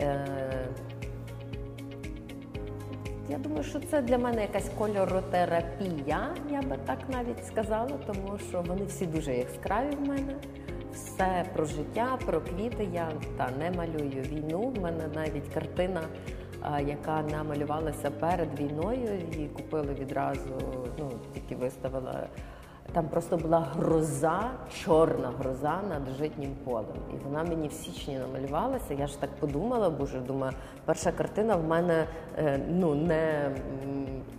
е, 0.00 0.26
я 3.30 3.38
думаю, 3.38 3.62
що 3.62 3.80
це 3.80 4.02
для 4.02 4.18
мене 4.18 4.42
якась 4.42 4.70
кольоротерапія, 4.78 6.34
я 6.50 6.62
би 6.62 6.76
так 6.86 6.98
навіть 7.08 7.46
сказала, 7.46 7.98
тому 8.06 8.38
що 8.48 8.62
вони 8.62 8.84
всі 8.84 9.06
дуже 9.06 9.34
яскраві 9.34 9.94
в 9.94 10.08
мене. 10.08 10.34
Все 10.92 11.44
про 11.52 11.64
життя, 11.64 12.18
про 12.26 12.40
квіти. 12.40 12.88
Я 12.94 13.12
та 13.36 13.50
не 13.58 13.70
малюю 13.70 14.22
війну. 14.22 14.60
В 14.60 14.80
мене 14.80 15.08
навіть 15.14 15.48
картина, 15.54 16.00
яка 16.86 17.22
намалювалася 17.22 18.10
перед 18.10 18.60
війною, 18.60 19.22
її 19.32 19.48
купили 19.48 19.94
відразу. 20.00 20.58
Ну 20.98 21.10
тільки 21.34 21.56
виставила. 21.56 22.28
Там 22.92 23.08
просто 23.08 23.36
була 23.36 23.58
гроза, 23.58 24.50
чорна 24.84 25.32
гроза 25.38 25.80
над 25.88 26.16
житнім 26.18 26.50
полем. 26.64 26.96
І 27.14 27.24
вона 27.24 27.44
мені 27.44 27.68
в 27.68 27.72
січні 27.72 28.18
намалювалася. 28.18 28.94
Я 28.94 29.06
ж 29.06 29.20
так 29.20 29.30
подумала, 29.30 29.90
боже, 29.90 30.20
думаю, 30.20 30.52
перша 30.84 31.12
картина 31.12 31.56
в 31.56 31.64
мене 31.64 32.06
е, 32.38 32.60
ну 32.68 32.94
не, 32.94 33.50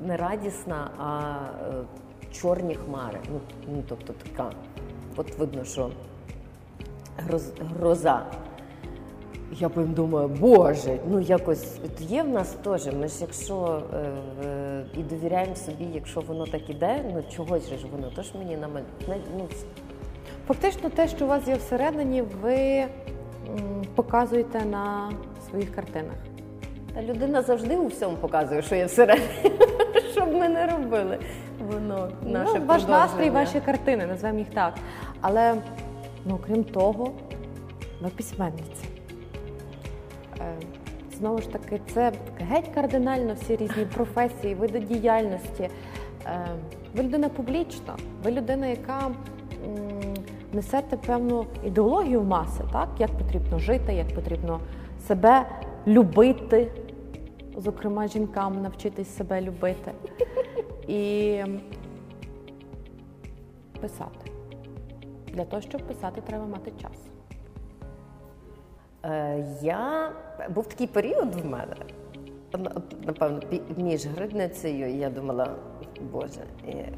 не 0.05 0.17
радісна, 0.17 0.91
а 0.97 1.35
е, 1.69 1.83
чорні 2.31 2.75
хмари. 2.75 3.17
Ну, 3.31 3.39
ну 3.67 3.83
тобто 3.89 4.13
така. 4.13 4.51
От 5.15 5.37
видно, 5.37 5.63
що 5.63 5.89
гроз, 7.17 7.51
гроза. 7.79 8.25
Я 9.59 9.69
потім 9.69 9.93
думаю, 9.93 10.27
боже, 10.27 10.97
ну 11.09 11.19
якось 11.19 11.79
от 11.85 12.01
є 12.01 12.23
в 12.23 12.29
нас 12.29 12.55
теж. 12.63 12.85
Ми 12.85 13.07
ж 13.07 13.15
якщо 13.21 13.81
е, 13.93 13.97
е, 14.47 14.83
і 14.97 15.03
довіряємо 15.03 15.55
собі, 15.55 15.87
якщо 15.93 16.21
воно 16.21 16.45
так 16.45 16.69
іде, 16.69 17.05
ну 17.13 17.23
чогось 17.35 17.69
же 17.69 17.77
ж 17.77 17.85
воно, 17.91 18.11
то 18.15 18.21
ж 18.23 18.31
мені 18.37 18.57
намаль... 18.57 18.81
ну, 19.37 19.47
Фактично, 20.47 20.89
те, 20.89 21.07
що 21.07 21.25
у 21.25 21.27
вас 21.27 21.47
є 21.47 21.55
всередині, 21.55 22.21
ви 22.41 22.55
м, 22.55 22.87
показуєте 23.95 24.65
на 24.65 25.11
своїх 25.49 25.75
картинах. 25.75 26.15
Та 26.93 27.01
людина 27.03 27.41
завжди 27.41 27.75
у 27.77 27.87
всьому 27.87 28.17
показує, 28.17 28.61
що 28.61 28.75
є 28.75 28.85
всередині, 28.85 29.27
щоб 30.11 30.33
ми 30.33 30.49
не 30.49 30.67
робили. 30.67 31.17
Воно 31.67 32.09
наше 32.23 32.59
ну, 32.59 32.65
ваш 32.65 32.87
настрій, 32.87 33.29
ваші 33.29 33.59
картини, 33.59 34.05
назвемо 34.05 34.39
їх 34.39 34.47
так. 34.53 34.73
Але 35.21 35.55
ну, 36.25 36.39
крім 36.47 36.63
того, 36.63 37.11
ви 38.01 38.09
письменниця. 38.09 39.00
Е, 40.41 40.55
Знову 41.17 41.41
ж 41.41 41.49
таки, 41.49 41.81
це 41.93 42.11
геть 42.39 42.67
кардинально 42.67 43.33
всі 43.33 43.55
різні 43.55 43.85
професії, 43.85 44.55
види 44.55 44.79
діяльності. 44.79 45.69
Е, 46.25 46.47
Ви 46.95 47.03
людина 47.03 47.29
публічна, 47.29 47.95
ви 48.23 48.31
людина, 48.31 48.67
яка 48.67 49.11
несете 50.53 50.97
певну 50.97 51.45
ідеологію 51.65 52.21
маси, 52.21 52.63
так? 52.71 52.89
як 52.99 53.11
потрібно 53.11 53.59
жити, 53.59 53.93
як 53.93 54.15
потрібно 54.15 54.59
себе 55.07 55.45
любити, 55.87 56.71
зокрема 57.57 58.07
жінкам 58.07 58.61
навчитись 58.61 59.15
себе 59.15 59.41
любити. 59.41 59.91
І 60.87 61.43
писати. 63.81 64.31
Для 65.33 65.45
того, 65.45 65.61
щоб 65.61 65.81
писати, 65.81 66.21
треба 66.21 66.45
мати 66.45 66.71
час. 66.81 67.10
Е, 69.05 69.45
Я 69.61 70.11
був 70.49 70.67
такий 70.67 70.87
період 70.87 71.35
в 71.35 71.45
мене, 71.45 71.75
напевно, 73.03 73.39
між 73.77 74.05
гридницею, 74.05 74.95
я 74.95 75.09
думала, 75.09 75.55
Боже, 76.11 76.41
е, 76.67 76.89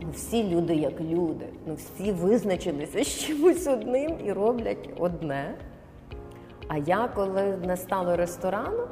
ну 0.00 0.10
всі 0.10 0.44
люди 0.44 0.74
як 0.74 1.00
люди, 1.00 1.46
ну 1.66 1.74
всі 1.74 2.12
визначилися 2.12 3.04
з 3.04 3.08
чимось 3.08 3.66
одним 3.66 4.16
і 4.24 4.32
роблять 4.32 4.90
одне. 4.98 5.54
А 6.68 6.78
я, 6.78 7.08
коли 7.14 7.56
не 7.66 7.76
стало 7.76 8.16
ресторану, 8.16 8.86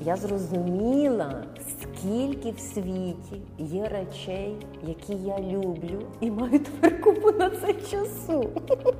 я 0.00 0.16
зрозуміла, 0.16 1.44
скільки 1.82 2.50
в 2.50 2.60
світі 2.60 3.42
є 3.58 3.88
речей, 3.88 4.56
які 4.82 5.14
я 5.14 5.38
люблю, 5.40 6.02
і 6.20 6.30
маю 6.30 6.58
тепер 6.58 7.00
купу 7.00 7.32
на 7.32 7.50
це 7.50 7.74
часу. 7.74 8.50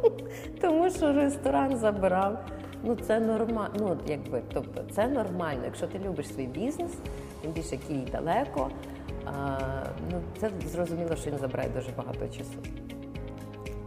Тому 0.61 0.91
що 0.91 1.13
ресторан 1.13 1.77
забирав. 1.77 2.39
Ну 2.83 2.97
це 2.97 3.21
нормально. 3.21 3.75
Ну 3.79 3.97
якби, 4.07 4.43
тобто, 4.53 4.83
це 4.91 5.09
нормально. 5.09 5.61
Якщо 5.65 5.87
ти 5.87 5.99
любиш 5.99 6.29
свій 6.29 6.47
бізнес, 6.47 6.93
тим 7.43 7.53
більше 7.53 7.71
який 7.71 7.97
далеко. 8.13 8.71
А, 9.25 9.59
ну 10.11 10.21
це 10.41 10.51
зрозуміло, 10.73 11.17
що 11.17 11.31
він 11.31 11.39
забирає 11.39 11.71
дуже 11.77 11.91
багато 11.97 12.29
часу. 12.29 12.59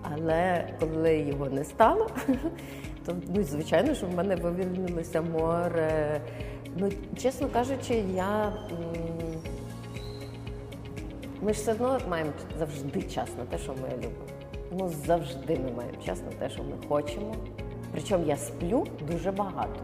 Але 0.02 0.68
коли 0.80 1.18
його 1.18 1.50
не 1.50 1.64
стало, 1.64 2.08
то 3.06 3.16
ну, 3.36 3.44
звичайно, 3.44 3.96
що 3.96 4.08
в 4.08 4.16
мене 4.16 4.36
вивільнилося 4.36 5.22
море. 5.22 6.22
Ну, 6.80 6.90
чесно 7.22 7.48
кажучи, 7.48 8.04
я. 8.16 8.54
Ми 11.42 11.54
ж 11.54 11.60
все 11.60 11.72
одно 11.72 12.00
маємо 12.10 12.32
завжди 12.60 13.02
час 13.02 13.30
на 13.38 13.46
те, 13.46 13.58
що 13.58 13.72
ми 13.72 13.90
любимо. 13.98 14.12
Ну, 14.72 14.92
завжди 15.06 15.54
ми 15.56 15.72
маємо 15.72 16.04
час 16.06 16.22
на 16.32 16.32
те, 16.40 16.50
що 16.50 16.64
ми 16.64 16.88
хочемо. 16.88 17.36
Причому 17.92 18.26
я 18.26 18.38
сплю 18.38 18.88
дуже 19.12 19.32
багато. 19.32 19.80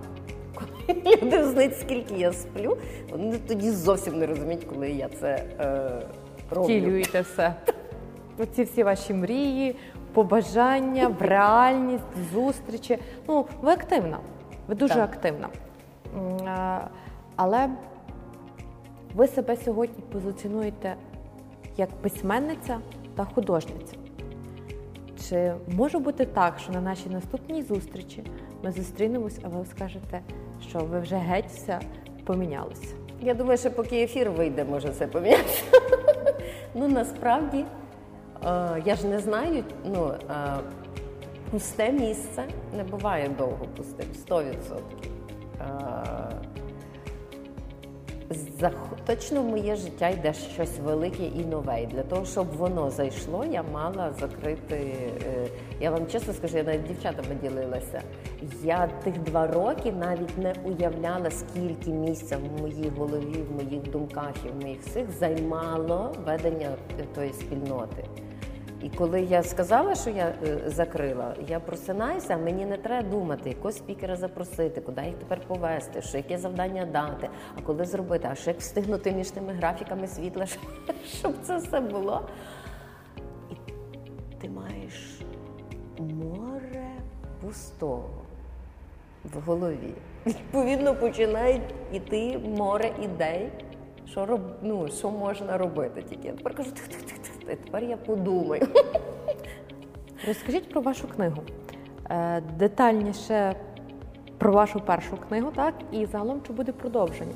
Коли 0.56 1.01
люди 1.21 1.43
знають, 1.43 1.79
скільки 1.79 2.15
я 2.15 2.34
сплю, 2.34 2.77
вони 3.12 3.38
тоді 3.38 3.71
зовсім 3.71 4.19
не 4.19 4.25
розуміють, 4.25 4.63
коли 4.63 4.91
я 4.91 5.10
це 5.19 5.43
е, 5.60 6.01
роблю. 6.49 6.63
Втілюєте 6.63 7.21
все. 7.21 7.53
Оці 8.39 8.63
всі 8.63 8.84
ваші 8.84 9.13
мрії, 9.13 9.75
побажання, 10.13 11.08
в 11.08 11.21
реальність, 11.21 12.03
зустрічі. 12.34 12.97
Ну, 13.27 13.45
ви 13.62 13.71
активна, 13.71 14.17
ви 14.67 14.75
дуже 14.75 14.93
Так. 14.93 15.03
активна. 15.13 15.49
А, 16.47 16.80
Але 17.36 17.69
ви 19.13 19.28
себе 19.28 19.58
сьогодні 19.58 20.04
позиціонуєте 20.12 20.95
як 21.78 21.89
письменниця 21.89 22.80
та 23.15 23.26
художниця. 23.26 23.95
Чи 25.30 25.54
може 25.67 25.99
бути 25.99 26.26
так, 26.26 26.60
що 26.60 26.71
на 26.71 26.82
нашій 26.82 27.10
наступній 27.10 27.63
зустрічі 27.63 28.23
ми 28.63 28.71
зустрінемось, 28.71 29.39
а 29.43 29.47
ви 29.47 29.65
скажете, 29.65 30.21
що 30.69 30.80
ви 30.80 30.99
вже 30.99 31.15
геть 31.15 31.47
все 31.47 31.80
помінялися? 32.23 32.95
Я 33.21 33.34
думаю, 33.34 33.58
що 33.58 33.71
поки 33.71 34.04
ефір 34.04 34.32
вийде, 34.32 34.63
може 34.63 34.89
це 34.89 35.08
помінятися. 35.08 35.63
ну 36.76 36.88
насправді 36.88 37.65
е, 38.45 38.82
я 38.86 38.95
ж 38.95 39.08
не 39.08 39.19
знаю, 39.19 39.63
ну 39.86 40.13
е, 40.30 40.34
пусте 41.52 41.91
місце 41.91 42.43
не 42.78 42.84
буває 42.84 43.30
довго 43.38 43.65
пустим, 43.78 44.06
100%. 44.30 44.54
Е, 45.61 46.29
Точно 49.05 49.41
в 49.41 49.45
моє 49.45 49.75
життя 49.75 50.09
йде 50.09 50.33
щось 50.33 50.79
велике 50.79 51.25
і 51.25 51.45
нове. 51.45 51.81
І 51.81 51.85
для 51.85 52.03
того, 52.03 52.25
щоб 52.25 52.47
воно 52.57 52.89
зайшло, 52.89 53.45
я 53.51 53.63
мала 53.63 54.13
закрити. 54.19 54.75
е, 54.75 55.47
Я 55.81 55.91
вам 55.91 56.07
чесно 56.07 56.33
скажу, 56.33 56.57
я 56.57 56.63
навіть 56.63 56.87
дівчатами 56.87 57.35
ділилася. 57.41 58.01
Я 58.63 58.87
тих 59.03 59.17
два 59.19 59.47
роки 59.47 59.91
навіть 59.91 60.37
не 60.37 60.53
уявляла, 60.65 61.31
скільки 61.31 61.89
місця 61.91 62.37
в 62.37 62.61
моїй 62.61 62.91
голові, 62.97 63.43
в 63.49 63.55
моїх 63.63 63.91
думках 63.91 64.33
і 64.45 64.49
в 64.49 64.61
моїх 64.63 64.81
всіх 64.81 65.11
займало 65.19 66.15
ведення 66.25 66.69
тої 67.15 67.33
спільноти. 67.33 68.03
І 68.83 68.89
коли 68.89 69.21
я 69.21 69.43
сказала, 69.43 69.95
що 69.95 70.09
я 70.09 70.33
е, 70.47 70.59
закрила, 70.65 71.35
я 71.47 71.59
просинаюся, 71.59 72.37
мені 72.37 72.65
не 72.65 72.77
треба 72.77 73.09
думати, 73.09 73.49
якого 73.49 73.71
спікера 73.71 74.15
запросити, 74.15 74.81
куди 74.81 75.01
їх 75.01 75.15
тепер 75.15 75.39
повести, 75.47 76.01
що 76.01 76.17
яке 76.17 76.37
завдання 76.37 76.85
дати, 76.85 77.29
а 77.57 77.61
коли 77.61 77.85
зробити, 77.85 78.27
а 78.31 78.35
що 78.35 78.49
як 78.49 78.59
встигнути 78.59 79.11
між 79.11 79.31
тими 79.31 79.53
графіками 79.53 80.07
світла, 80.07 80.45
щоб- 80.45 81.33
це 81.43 81.57
все 81.57 81.79
було. 81.79 82.21
І 83.51 83.55
ти 84.41 84.49
маєш 84.49 85.19
море 85.99 86.87
пустого 87.41 88.09
в 89.23 89.39
голові. 89.45 89.93
Відповідно, 90.25 90.95
починає 90.95 91.61
йти 91.93 92.37
море 92.37 92.91
ідей, 93.03 93.51
що 94.07 94.25
роб... 94.25 94.41
ну, 94.61 94.87
що 94.87 95.11
можна 95.11 95.57
робити 95.57 96.03
тільки. 96.09 96.27
Я 96.27 96.33
тепер 96.33 96.55
кажу, 96.55 96.69
тепер 97.45 97.83
я 97.83 97.97
подумаю. 97.97 98.67
Розкажіть 100.27 100.69
про 100.69 100.81
вашу 100.81 101.07
книгу. 101.07 101.43
Е, 102.09 102.41
Детальніше 102.57 103.55
про 104.37 104.53
вашу 104.53 104.79
першу 104.79 105.17
книгу, 105.17 105.51
так? 105.55 105.73
І 105.91 106.05
загалом 106.05 106.41
чи 106.47 106.53
буде 106.53 106.71
продовження? 106.71 107.33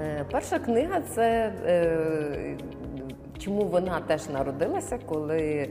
Е, 0.00 0.24
Перша 0.30 0.58
книга 0.58 1.00
це 1.00 1.52
е, 1.66 2.56
чому 3.38 3.62
вона 3.62 4.00
теж 4.00 4.28
народилася, 4.28 4.98
коли 5.06 5.68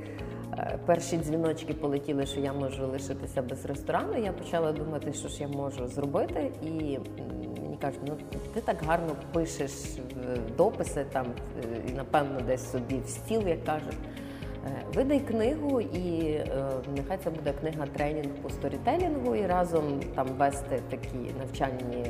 перші 0.85 1.17
дзвіночки 1.17 1.73
полетіли, 1.73 2.25
що 2.25 2.39
я 2.39 2.53
можу 2.53 2.87
лишитися 2.87 3.41
без 3.41 3.65
ресторану. 3.65 4.17
Я 4.17 4.31
почала 4.31 4.71
думати, 4.71 5.13
що 5.13 5.27
ж 5.27 5.41
я 5.41 5.47
можу 5.47 5.87
зробити, 5.87 6.51
і 6.63 6.99
кажуть, 7.81 7.99
ну 8.07 8.17
ти 8.53 8.61
так 8.61 8.77
гарно 8.87 9.15
пишеш 9.33 9.71
е, 9.71 10.37
дописи 10.57 11.05
там, 11.11 11.25
е, 11.25 11.89
і 11.89 11.91
напевно 11.91 12.41
десь 12.41 12.71
собі 12.71 12.99
в 13.05 13.09
стіл, 13.09 13.47
як 13.47 13.63
кажуть. 13.63 13.97
Е, 14.67 14.83
Видай 14.93 15.19
книгу, 15.19 15.81
і 15.81 16.37
нехай 16.95 17.17
це 17.23 17.29
буде 17.29 17.53
книга 17.53 17.85
тренінг 17.85 18.29
по 18.41 18.49
сторітелінгу, 18.49 19.35
і 19.35 19.45
разом 19.45 19.99
там 20.15 20.27
вести 20.27 20.79
такі 20.89 21.17
навчальні. 21.39 22.05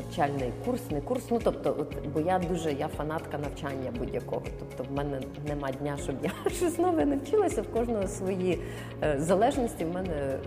Навчальний 0.00 0.52
курс, 0.64 0.90
не 0.90 1.00
курс. 1.00 1.24
Ну 1.30 1.40
тобто, 1.44 1.76
от, 1.78 2.08
бо 2.14 2.20
я 2.20 2.38
дуже 2.38 2.72
я 2.72 2.88
фанатка 2.88 3.38
навчання 3.38 3.90
будь-якого. 3.98 4.42
Тобто, 4.58 4.92
в 4.92 4.96
мене 4.96 5.20
нема 5.48 5.70
дня, 5.70 5.96
щоб 6.02 6.14
я 6.22 6.30
щось 6.50 6.78
нове 6.78 7.04
навчилася. 7.04 7.62
В 7.62 7.72
кожного 7.72 8.06
свої 8.06 8.60
е, 9.02 9.16
залежності. 9.18 9.84
В 9.84 9.94
мене 9.94 10.12
е, 10.12 10.38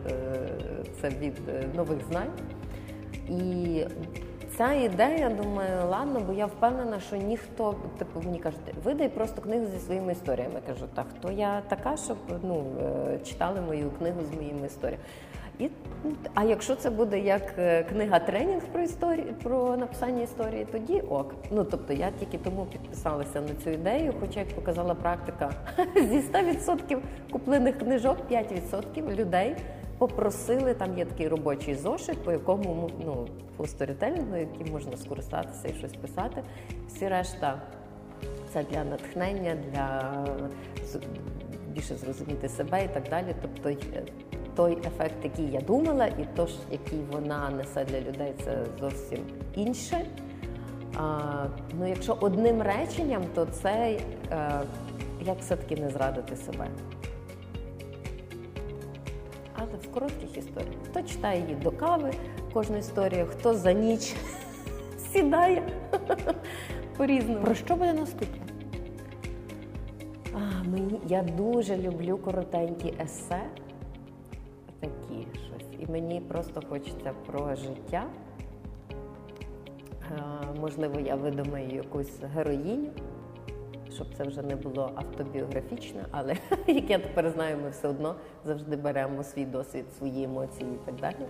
це 1.02 1.10
від 1.10 1.34
е, 1.50 1.64
нових 1.76 1.98
знань. 2.10 2.32
І 3.30 3.86
ця 4.58 4.74
ідея, 4.74 5.30
думаю, 5.30 5.88
ладно, 5.90 6.22
бо 6.28 6.34
я 6.34 6.46
впевнена, 6.46 7.00
що 7.00 7.16
ніхто, 7.16 7.76
типу, 7.98 8.22
мені 8.26 8.40
кажуть, 8.40 8.60
видай 8.84 9.10
просто 9.10 9.42
книгу 9.42 9.66
зі 9.66 9.80
своїми 9.80 10.12
історіями. 10.12 10.54
Я 10.56 10.74
кажу, 10.74 10.86
так 10.94 11.06
хто 11.20 11.32
я 11.32 11.62
така, 11.68 11.98
щоб 11.98 12.18
ну, 12.44 12.66
е, 12.82 13.20
читали 13.26 13.62
мою 13.62 13.92
книгу 13.92 14.22
з 14.32 14.36
моїми 14.36 14.66
історіями. 14.68 15.04
І, 15.60 15.70
а 16.34 16.44
якщо 16.44 16.76
це 16.76 16.90
буде 16.90 17.20
як 17.20 17.54
е, 17.58 17.84
книга 17.84 18.20
тренінг 18.20 18.62
про 18.72 18.82
історію 18.82 19.34
про 19.44 19.78
написання 19.78 20.22
історії, 20.22 20.68
тоді 20.72 21.02
ок. 21.02 21.36
Ну 21.52 21.64
тобто 21.64 21.94
я 21.94 22.12
тільки 22.20 22.38
тому 22.38 22.66
підписалася 22.66 23.42
на 23.42 23.56
цю 23.64 23.70
ідею, 23.70 24.14
хоча 24.20 24.40
як 24.40 24.50
показала 24.50 24.96
практика, 24.96 25.52
зі 25.96 26.20
100% 26.20 27.00
куплених 27.32 27.78
книжок 27.78 28.18
5% 28.32 29.16
людей 29.16 29.56
попросили. 29.98 30.74
Там 30.74 30.98
є 30.98 31.06
такий 31.06 31.28
робочий 31.28 31.76
зошит, 31.76 32.24
по 32.24 32.32
якому 32.32 32.90
ну 33.06 33.28
по 33.58 33.68
сторітелінгу, 33.68 34.38
яким 34.38 34.72
можна 34.72 34.98
скористатися 34.98 35.68
і 35.68 35.74
щось 35.74 35.94
писати. 35.94 36.44
Всі 36.88 37.08
решта 37.08 37.62
це 38.54 38.64
для 38.64 38.84
натхнення, 38.84 39.58
для 39.72 40.14
більше 41.74 41.96
зрозуміти 41.96 42.50
себе 42.50 42.86
і 42.86 42.88
так 42.88 43.04
далі. 43.10 43.36
Тобто 43.42 43.70
е, 43.70 44.04
той 44.56 44.78
ефект, 44.88 45.16
який 45.24 45.52
я 45.52 45.62
думала, 45.62 46.06
і 46.06 46.28
то, 46.36 46.48
який 46.72 47.00
вона 47.12 47.50
несе 47.50 47.86
для 47.86 48.02
людей, 48.02 48.34
це 48.46 48.66
зовсім 48.80 49.20
інше. 49.56 50.06
А, 50.98 51.20
ну, 51.80 51.88
якщо 51.88 52.18
одним 52.20 52.62
реченням, 52.62 53.24
то 53.36 53.46
це 53.46 54.00
е, 54.32 54.62
як 55.22 55.40
все-таки 55.40 55.82
не 55.82 55.90
зрадити 55.90 56.36
себе. 56.36 56.68
Але 59.56 59.68
в 59.84 59.92
коротких 59.92 60.38
історіях. 60.38 60.76
Хто 60.90 61.02
читає 61.02 61.42
її 61.42 61.56
до 61.56 61.72
кави, 61.72 62.12
кожну 62.54 62.78
історію, 62.78 63.28
хто 63.32 63.54
за 63.54 63.74
ніч 63.74 64.16
сідає 65.14 65.64
по-різному. 66.98 67.46
Про 67.46 67.56
що 67.56 67.76
буде 67.76 67.94
наступне? 67.94 68.42
А, 70.34 70.64
мені, 70.64 71.00
я 71.08 71.22
дуже 71.22 71.78
люблю 71.78 72.18
коротенькі 72.18 72.94
есе. 73.04 73.42
І 75.88 75.92
мені 75.92 76.22
просто 76.22 76.62
хочеться 76.70 77.14
про 77.26 77.56
життя. 77.56 78.04
Е, 78.92 80.22
можливо, 80.62 81.00
я 81.00 81.16
видумаю 81.16 81.76
якусь 81.76 82.20
героїню, 82.36 82.90
щоб 83.94 84.08
це 84.18 84.24
вже 84.24 84.42
не 84.42 84.56
було 84.56 84.92
автобіографічно, 84.96 86.02
але 86.12 86.36
як 86.68 86.90
я 86.90 87.00
тепер 87.00 87.30
знаю, 87.30 87.58
ми 87.64 87.70
все 87.70 87.88
одно 87.88 88.16
завжди 88.46 88.76
беремо 88.76 89.24
свій 89.24 89.46
досвід, 89.46 89.86
свої 89.98 90.24
емоції 90.24 90.70
і 90.74 90.86
так 90.86 90.96
далі. 90.96 91.26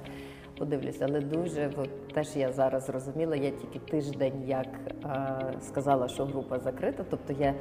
Подивлюся, 0.57 1.05
але 1.09 1.21
дуже 1.21 1.71
от, 1.77 2.07
теж 2.07 2.35
я 2.35 2.51
зараз 2.51 2.85
зрозуміла, 2.85 3.35
я 3.35 3.51
тільки 3.51 3.79
тиждень 3.79 4.43
як 4.47 4.67
е, 5.05 5.53
сказала, 5.61 6.07
що 6.07 6.25
група 6.25 6.59
закрита. 6.59 7.05
Тобто 7.09 7.33
я 7.39 7.53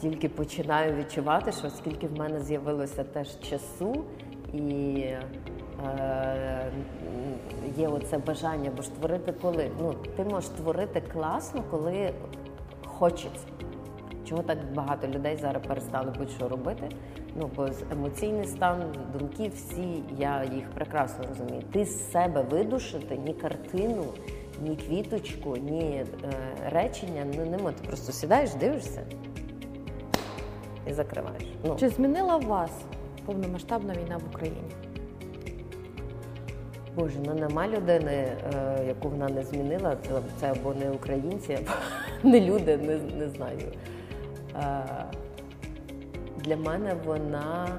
тільки 0.00 0.28
починаю 0.28 0.96
відчувати, 0.96 1.52
що 1.52 1.66
оскільки 1.66 2.06
в 2.06 2.18
мене 2.18 2.40
з'явилося 2.40 3.04
теж 3.04 3.40
часу 3.40 4.04
і 4.52 5.04
є 7.76 7.88
оце 7.88 8.18
бажання, 8.18 8.70
бо 8.76 8.82
ж 8.82 8.94
творити 8.94 9.32
коли. 9.42 9.70
Ну, 9.80 9.94
ти 10.16 10.24
можеш 10.24 10.50
творити 10.50 11.02
класно, 11.12 11.62
коли 11.70 12.10
хочеться. 12.84 13.46
Чого 14.28 14.42
так 14.42 14.58
багато 14.74 15.06
людей 15.08 15.36
зараз 15.36 15.62
перестали 15.66 16.12
будь-що 16.18 16.48
робити? 16.48 16.88
Ну, 17.36 17.50
бо 17.56 17.68
емоційний 17.92 18.44
стан, 18.44 18.82
думки 19.18 19.48
всі, 19.54 20.02
я 20.18 20.44
їх 20.54 20.70
прекрасно 20.70 21.24
розумію. 21.28 21.62
Ти 21.72 21.84
з 21.84 22.12
себе 22.12 22.42
видушити 22.42 23.16
ні 23.16 23.34
картину, 23.34 24.04
ні 24.62 24.76
квіточку, 24.76 25.56
ні 25.56 25.80
е, 25.80 26.06
речення 26.70 27.24
не, 27.24 27.44
не 27.44 27.58
можеш. 27.58 27.80
Ти 27.80 27.86
просто 27.88 28.12
сідаєш, 28.12 28.54
дивишся 28.54 29.02
і 30.86 30.92
закриваєш. 30.92 31.42
Ну, 31.64 31.76
Чи 31.80 31.88
змінила 31.88 32.36
вас 32.36 32.70
повномасштабна 33.26 33.94
війна 33.94 34.16
в 34.16 34.34
Україні? 34.34 34.85
Боже, 36.96 37.18
ну 37.26 37.34
нема 37.34 37.68
людини, 37.68 38.12
е, 38.12 38.84
яку 38.88 39.08
вона 39.08 39.28
не 39.28 39.42
змінила. 39.42 39.96
Це, 40.08 40.14
це 40.40 40.52
або 40.52 40.74
не 40.74 40.90
українці, 40.90 41.52
або 41.52 41.70
не 42.30 42.40
люди, 42.40 42.76
не, 42.76 42.98
не 43.18 43.28
знаю. 43.28 43.72
Е, 44.56 44.84
для 46.36 46.56
мене 46.56 46.94
вона 47.04 47.78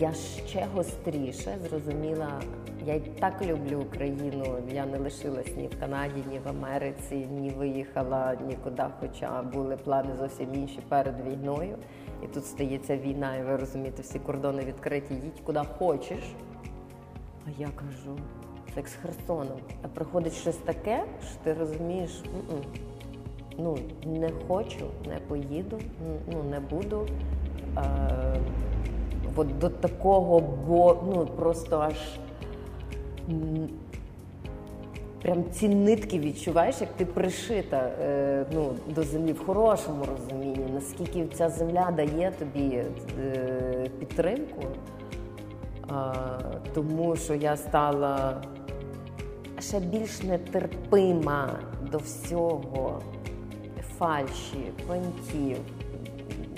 я 0.00 0.12
ще 0.46 0.66
гостріше 0.74 1.58
зрозуміла. 1.68 2.40
Я 2.86 2.94
й 2.94 3.00
так 3.00 3.42
люблю 3.42 3.84
Україну. 3.88 4.58
Я 4.72 4.86
не 4.86 4.98
лишилась 4.98 5.56
ні 5.56 5.66
в 5.76 5.80
Канаді, 5.80 6.24
ні 6.30 6.40
в 6.44 6.48
Америці, 6.48 7.14
ні 7.14 7.50
виїхала 7.50 8.36
нікуди, 8.46 8.84
хоча 9.00 9.42
були 9.42 9.76
плани 9.76 10.16
зовсім 10.18 10.54
інші 10.54 10.80
перед 10.88 11.14
війною. 11.26 11.76
І 12.24 12.26
тут 12.26 12.46
стається 12.46 12.96
війна, 12.96 13.36
і 13.36 13.42
ви 13.42 13.56
розумієте, 13.56 14.02
всі 14.02 14.18
кордони 14.18 14.62
відкриті, 14.64 15.14
їдь 15.24 15.40
куди 15.44 15.60
хочеш. 15.78 16.20
А 17.46 17.50
я 17.60 17.68
кажу, 17.68 18.18
як 18.76 18.88
з 18.88 18.94
Херсоном. 18.94 19.58
А 19.82 19.88
приходить 19.88 20.32
щось 20.32 20.56
таке, 20.56 21.04
що 21.30 21.38
ти 21.44 21.54
розумієш, 21.54 22.22
«М-м, 22.50 22.62
ну 23.58 23.78
не 24.06 24.30
хочу, 24.48 24.86
не 25.08 25.16
поїду, 25.28 25.78
ну 26.32 26.42
не 26.42 26.60
буду. 26.60 27.06
Е, 27.76 28.40
от 29.36 29.58
до 29.58 29.68
такого, 29.68 30.40
бо 30.40 31.02
ну 31.06 31.26
просто 31.26 31.78
аж 31.78 31.94
прям 35.22 35.44
ці 35.50 35.68
нитки 35.68 36.18
відчуваєш, 36.18 36.80
як 36.80 36.90
ти 36.92 37.06
пришита 37.06 37.90
е, 38.02 38.46
ну, 38.52 38.72
до 38.94 39.02
землі 39.02 39.32
в 39.32 39.46
хорошому 39.46 40.04
розумінні, 40.04 40.66
наскільки 40.74 41.26
ця 41.34 41.48
земля 41.48 41.90
дає 41.96 42.32
тобі 42.38 42.82
е, 43.18 43.90
підтримку. 43.98 44.62
Тому 46.74 47.16
що 47.16 47.34
я 47.34 47.56
стала 47.56 48.42
ще 49.60 49.80
більш 49.80 50.22
нетерпима 50.22 51.48
до 51.92 51.98
всього 51.98 53.00
фальші, 53.98 54.72
понтів, 54.86 55.56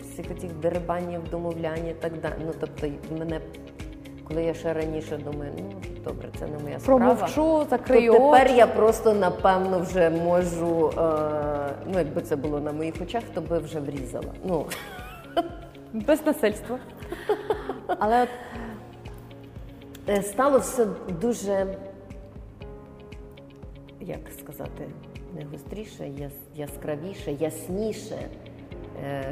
всіх 0.00 0.38
цих 0.38 0.52
дерибанів, 0.52 1.20
домовлянь 1.30 1.88
і 1.88 1.92
так 1.92 2.12
далі. 2.20 2.32
Ну, 2.46 2.52
тобто, 2.60 2.86
мене, 3.18 3.40
коли 4.28 4.44
я 4.44 4.54
ще 4.54 4.72
раніше 4.72 5.16
думаю, 5.16 5.52
ну 5.58 5.72
добре, 6.04 6.28
це 6.38 6.46
не 6.46 6.58
моя 6.58 6.80
справа. 6.80 6.98
Промовчу, 6.98 7.66
То 7.70 7.78
тепер 7.78 8.46
очі. 8.46 8.56
я 8.56 8.66
просто 8.66 9.14
напевно 9.14 9.78
вже 9.78 10.10
можу. 10.10 10.92
Е, 10.98 11.74
ну, 11.86 11.98
якби 11.98 12.22
це 12.22 12.36
було 12.36 12.60
на 12.60 12.72
моїх 12.72 12.94
очах, 13.02 13.22
то 13.34 13.40
би 13.40 13.58
вже 13.58 13.80
врізала. 13.80 14.32
Ну 14.44 14.66
без 15.92 16.26
насильства. 16.26 16.78
Але 17.98 18.22
от 18.22 18.28
стало 20.22 20.58
все 20.58 20.86
дуже, 21.20 21.66
як 24.00 24.20
сказати, 24.40 24.88
не 25.34 25.44
гостріше, 25.44 26.04
яс- 26.04 26.48
яскравіше, 26.54 27.32
ясніше. 27.32 28.18
Е, 29.04 29.24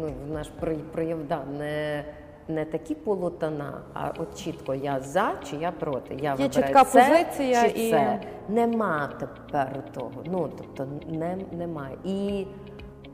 ну, 0.00 0.08
наш 0.32 0.48
прояв 0.92 1.24
да, 1.28 1.44
не, 1.44 2.04
не 2.48 2.64
такі 2.64 2.94
полутона, 2.94 3.80
а 3.94 4.12
от 4.18 4.38
чітко 4.38 4.74
я 4.74 5.00
за 5.00 5.32
чи 5.50 5.56
я 5.56 5.72
проти. 5.72 6.14
Я 6.14 6.30
вибираю 6.34 6.50
чітка 6.50 6.84
це, 6.84 7.08
позиція 7.08 7.62
чи 7.68 7.86
і- 7.86 7.90
це. 7.90 8.20
Нема 8.48 9.10
тепер 9.20 9.92
того. 9.92 10.22
Ну, 10.24 10.50
тобто 10.58 10.86
не, 11.08 11.36
немає. 11.52 11.96
І 12.04 12.46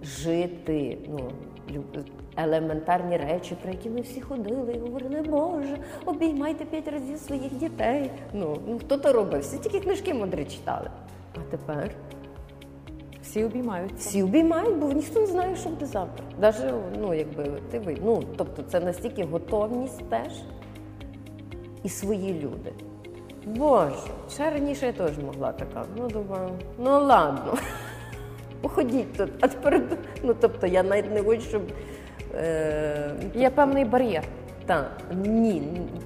жити, 0.03 0.99
ну, 1.09 1.31
елементарні 2.37 3.17
речі, 3.17 3.57
про 3.63 3.71
які 3.71 3.91
ми 3.91 4.01
всі 4.01 4.21
ходили 4.21 4.73
і 4.73 4.79
говорили, 4.79 5.23
Боже, 5.23 5.79
обіймайте 6.05 6.65
п'ять 6.65 6.89
разів 6.89 7.19
своїх 7.19 7.55
дітей. 7.55 8.11
Ну, 8.33 8.59
ну 8.69 8.79
хто 8.79 8.99
то 8.99 9.13
робив? 9.13 9.41
Всі 9.41 9.59
тільки 9.59 9.81
книжки 9.81 10.15
мудрі 10.15 10.45
читали. 10.45 10.91
А 11.35 11.39
тепер 11.51 11.91
всі 13.23 13.45
обіймаються. 13.45 13.97
всі 13.97 14.23
обіймають, 14.23 14.77
бо 14.77 14.93
ніхто 14.93 15.21
не 15.21 15.27
знає, 15.27 15.57
що 15.57 15.69
буде 15.69 15.87
завтра. 15.87 16.25
Даже, 16.41 16.75
ну, 17.01 17.15
якби 17.15 17.45
ти 17.71 17.79
ви. 17.79 17.97
Ну, 18.05 18.23
тобто 18.37 18.63
це 18.63 18.81
настільки 18.81 19.25
готовність 19.25 20.09
теж 20.09 20.33
і 21.83 21.89
свої 21.89 22.35
люди. 22.35 22.73
Боже, 23.47 23.97
ще 24.31 24.51
раніше 24.51 24.87
я 24.87 24.93
теж 24.93 25.19
могла 25.19 25.53
така. 25.53 25.85
Ну, 25.97 26.09
думаю, 26.09 26.51
ну 26.79 26.91
ладно. 27.07 27.59
Походіть 28.61 29.13
тут. 29.13 29.31
А 29.41 29.49
тепер, 29.49 29.83
ну 30.23 30.35
тобто, 30.41 30.67
я 30.67 30.83
навіть 30.83 31.13
не 31.13 31.23
хочу, 31.23 31.43
щоб. 31.43 31.63
Е, 32.37 33.15
Є 33.35 33.51
певний 33.51 33.85
бар'єр. 33.85 34.25
та, 34.67 34.91
ні, 35.25 35.63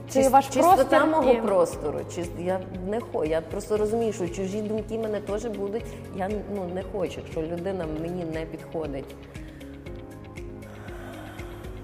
Це 0.09 0.21
чис- 0.21 0.31
ваш 0.31 0.45
чистота 0.45 0.77
простір 0.77 1.07
мого 1.07 1.33
і- 1.33 1.37
простору. 1.41 2.01
Чис, 2.15 2.29
я 2.39 2.61
не 2.91 3.01
хочу. 3.01 3.31
Я 3.31 3.41
просто 3.41 3.77
розумію, 3.77 4.13
що 4.13 4.29
чужі 4.29 4.63
думки 4.63 4.99
мене 4.99 5.21
теж 5.21 5.45
будуть. 5.45 5.85
Я 6.17 6.29
ну, 6.55 6.65
не 6.75 6.83
хочу, 6.93 7.21
якщо 7.25 7.43
людина 7.43 7.85
мені 8.03 8.25
не 8.35 8.41
підходить. 8.45 9.15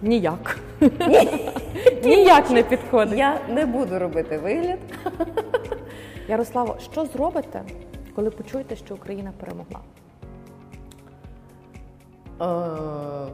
Ніяк. 0.02 0.58
Ніяк 2.04 2.50
не 2.50 2.62
підходить. 2.62 3.18
Я 3.18 3.40
не 3.48 3.66
буду 3.66 3.98
робити 3.98 4.38
вигляд. 4.38 4.78
Ярославо, 6.28 6.76
що 6.92 7.04
зробите, 7.04 7.62
коли 8.14 8.30
почуєте, 8.30 8.76
що 8.76 8.94
Україна 8.94 9.32
перемогла? 9.40 9.80
Е, 12.40 13.32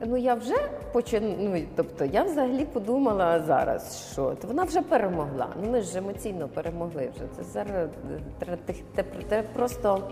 Ну, 0.00 0.16
я 0.16 0.34
вже 0.34 0.54
почину, 0.92 1.34
ну, 1.38 1.62
тобто 1.76 2.04
я 2.04 2.22
взагалі 2.22 2.64
подумала 2.64 3.40
зараз, 3.40 4.08
що 4.12 4.36
вона 4.46 4.64
вже 4.64 4.82
перемогла. 4.82 5.48
Ну 5.62 5.70
ми 5.70 5.82
ж 5.82 5.98
емоційно 5.98 6.48
перемогли 6.48 7.10
вже. 7.14 7.24
Це 7.36 7.42
зараз 7.42 7.88
е, 8.48 8.58
треба, 9.28 9.48
просто 9.54 10.02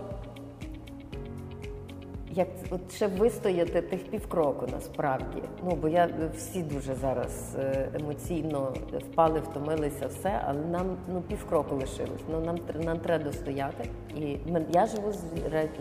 як 2.31 2.47
от 2.69 2.93
ще 2.93 3.07
вистояти 3.07 3.81
тих 3.81 4.03
півкроку 4.03 4.67
насправді. 4.71 5.43
Ну 5.63 5.75
бо 5.81 5.87
я 5.87 6.09
всі 6.35 6.63
дуже 6.63 6.95
зараз 6.95 7.55
е, 7.59 7.89
емоційно 7.93 8.73
впали, 8.99 9.39
втомилися, 9.39 10.07
все, 10.07 10.41
але 10.45 10.59
нам 10.59 10.97
ну 11.13 11.21
півкроку 11.21 11.75
лишилось. 11.75 12.21
Ну 12.31 12.39
нам 12.39 12.57
нам 12.83 12.99
треба 12.99 13.23
достояти. 13.23 13.89
І 14.15 14.37
я 14.73 14.85
живу 14.85 15.11
з, 15.11 15.19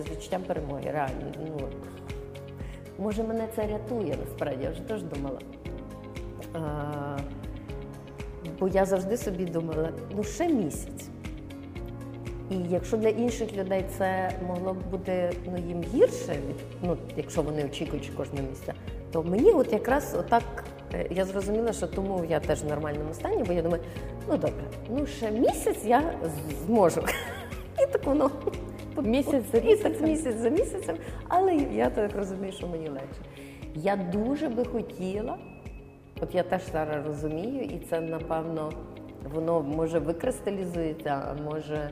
з 0.07 0.11
відчуттям 0.11 0.43
перемоги. 0.43 0.91
Реально, 0.91 1.33
ну 1.47 1.69
може 2.99 3.23
мене 3.23 3.49
це 3.57 3.67
рятує 3.67 4.17
насправді. 4.25 4.65
Я 4.65 4.71
вже 4.71 4.81
теж 4.81 5.03
думала. 5.03 5.39
А, 6.55 7.17
бо 8.61 8.69
я 8.69 8.85
завжди 8.85 9.17
собі 9.17 9.45
думала, 9.45 9.89
ну 10.17 10.25
ще 10.25 10.49
місяць. 10.49 11.09
І 12.51 12.57
якщо 12.71 12.97
для 12.97 13.09
інших 13.09 13.57
людей 13.57 13.85
це 13.99 14.31
могло 14.47 14.75
б 14.75 14.91
бути 14.91 15.33
ну, 15.47 15.59
їм 15.69 15.83
гірше, 15.95 16.37
ну, 16.83 16.97
якщо 17.17 17.43
вони 17.43 17.65
очікують 17.65 18.11
кожного 18.17 18.49
місця, 18.49 18.75
то 19.13 19.23
мені 19.23 19.51
от 19.51 19.73
якраз 19.73 20.17
отак 20.19 20.65
е, 20.95 21.07
я 21.11 21.25
зрозуміла, 21.25 21.73
що 21.73 21.87
тому 21.87 22.25
я 22.29 22.41
теж 22.41 22.63
в 22.63 22.67
нормальному 22.67 23.15
стані, 23.15 23.45
бо 23.47 23.53
я 23.53 23.63
думаю, 23.63 23.83
ну 24.29 24.37
добре, 24.37 24.65
ну 24.91 25.07
ще 25.07 25.31
місяць 25.31 25.85
я 25.85 26.15
зможу. 26.67 27.03
І 27.83 27.87
так 27.93 28.07
воно 28.07 28.31
Місяць 29.03 29.45
за 29.53 29.61
місяць, 29.61 30.01
місяць 30.01 30.37
за 30.37 30.49
місяцем, 30.49 30.97
але 31.29 31.55
я 31.55 31.91
так 31.91 32.17
розумію, 32.17 32.53
що 32.53 32.67
мені 32.67 32.89
легше. 32.89 33.21
Я 33.75 33.97
дуже 33.97 34.49
би 34.49 34.65
хотіла, 34.65 35.39
от 36.21 36.35
я 36.35 36.43
теж 36.43 36.63
зараз 36.73 37.07
розумію, 37.07 37.63
і 37.63 37.79
це 37.91 38.01
напевно 38.01 38.73
воно 39.35 39.63
може 39.63 39.99
викристалізується, 39.99 41.23
а 41.29 41.43
може. 41.43 41.91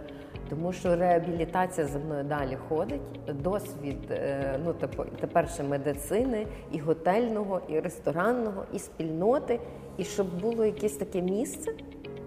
Тому 0.50 0.72
що 0.72 0.96
реабілітація 0.96 1.86
за 1.86 1.98
мною 1.98 2.24
далі 2.24 2.56
ходить. 2.68 3.00
Досвід, 3.42 3.96
е, 4.10 4.60
ну 4.64 4.72
тепер, 4.72 5.06
тепер 5.20 5.50
ще 5.50 5.62
медицини, 5.62 6.46
і 6.72 6.78
готельного, 6.78 7.60
і 7.68 7.80
ресторанного, 7.80 8.64
і 8.72 8.78
спільноти, 8.78 9.60
і 9.96 10.04
щоб 10.04 10.40
було 10.40 10.64
якесь 10.64 10.96
таке 10.96 11.22
місце, 11.22 11.72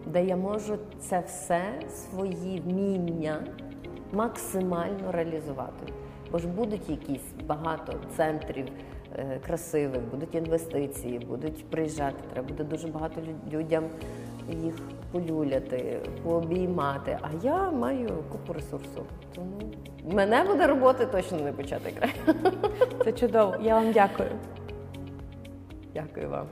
де 0.06 0.26
я 0.26 0.36
можу 0.36 0.78
це 1.00 1.20
все 1.20 1.62
свої 1.90 2.60
вміння 2.60 3.44
максимально 4.14 5.12
реалізувати. 5.12 5.94
Бо 6.32 6.38
ж 6.38 6.48
будуть 6.48 6.90
якісь 6.90 7.34
багато 7.46 7.94
центрів 8.16 8.66
е, 9.16 9.40
красивих, 9.46 10.02
будуть 10.02 10.36
інвестиції, 10.36 11.20
будуть 11.20 11.66
приїжджати. 11.66 12.18
Треба 12.34 12.48
буде 12.48 12.64
дуже 12.64 12.88
багато 12.88 13.22
людям 13.52 13.84
їх 14.50 14.76
полюляти, 15.12 16.00
пообіймати. 16.24 17.20
А 17.22 17.28
я 17.44 17.72
маю 17.72 18.10
купу 18.32 18.54
ресурсу. 18.54 19.04
Тому 19.36 19.60
мене 20.12 20.44
буде 20.44 20.68
роботи 20.68 21.06
точно 21.06 21.40
не 21.40 21.52
почати 21.52 21.92
край. 21.92 22.14
Це 23.04 23.12
чудово. 23.12 23.56
Я 23.62 23.76
вам 23.76 23.92
дякую. 23.92 24.30
Дякую 25.94 26.30
вам. 26.30 26.48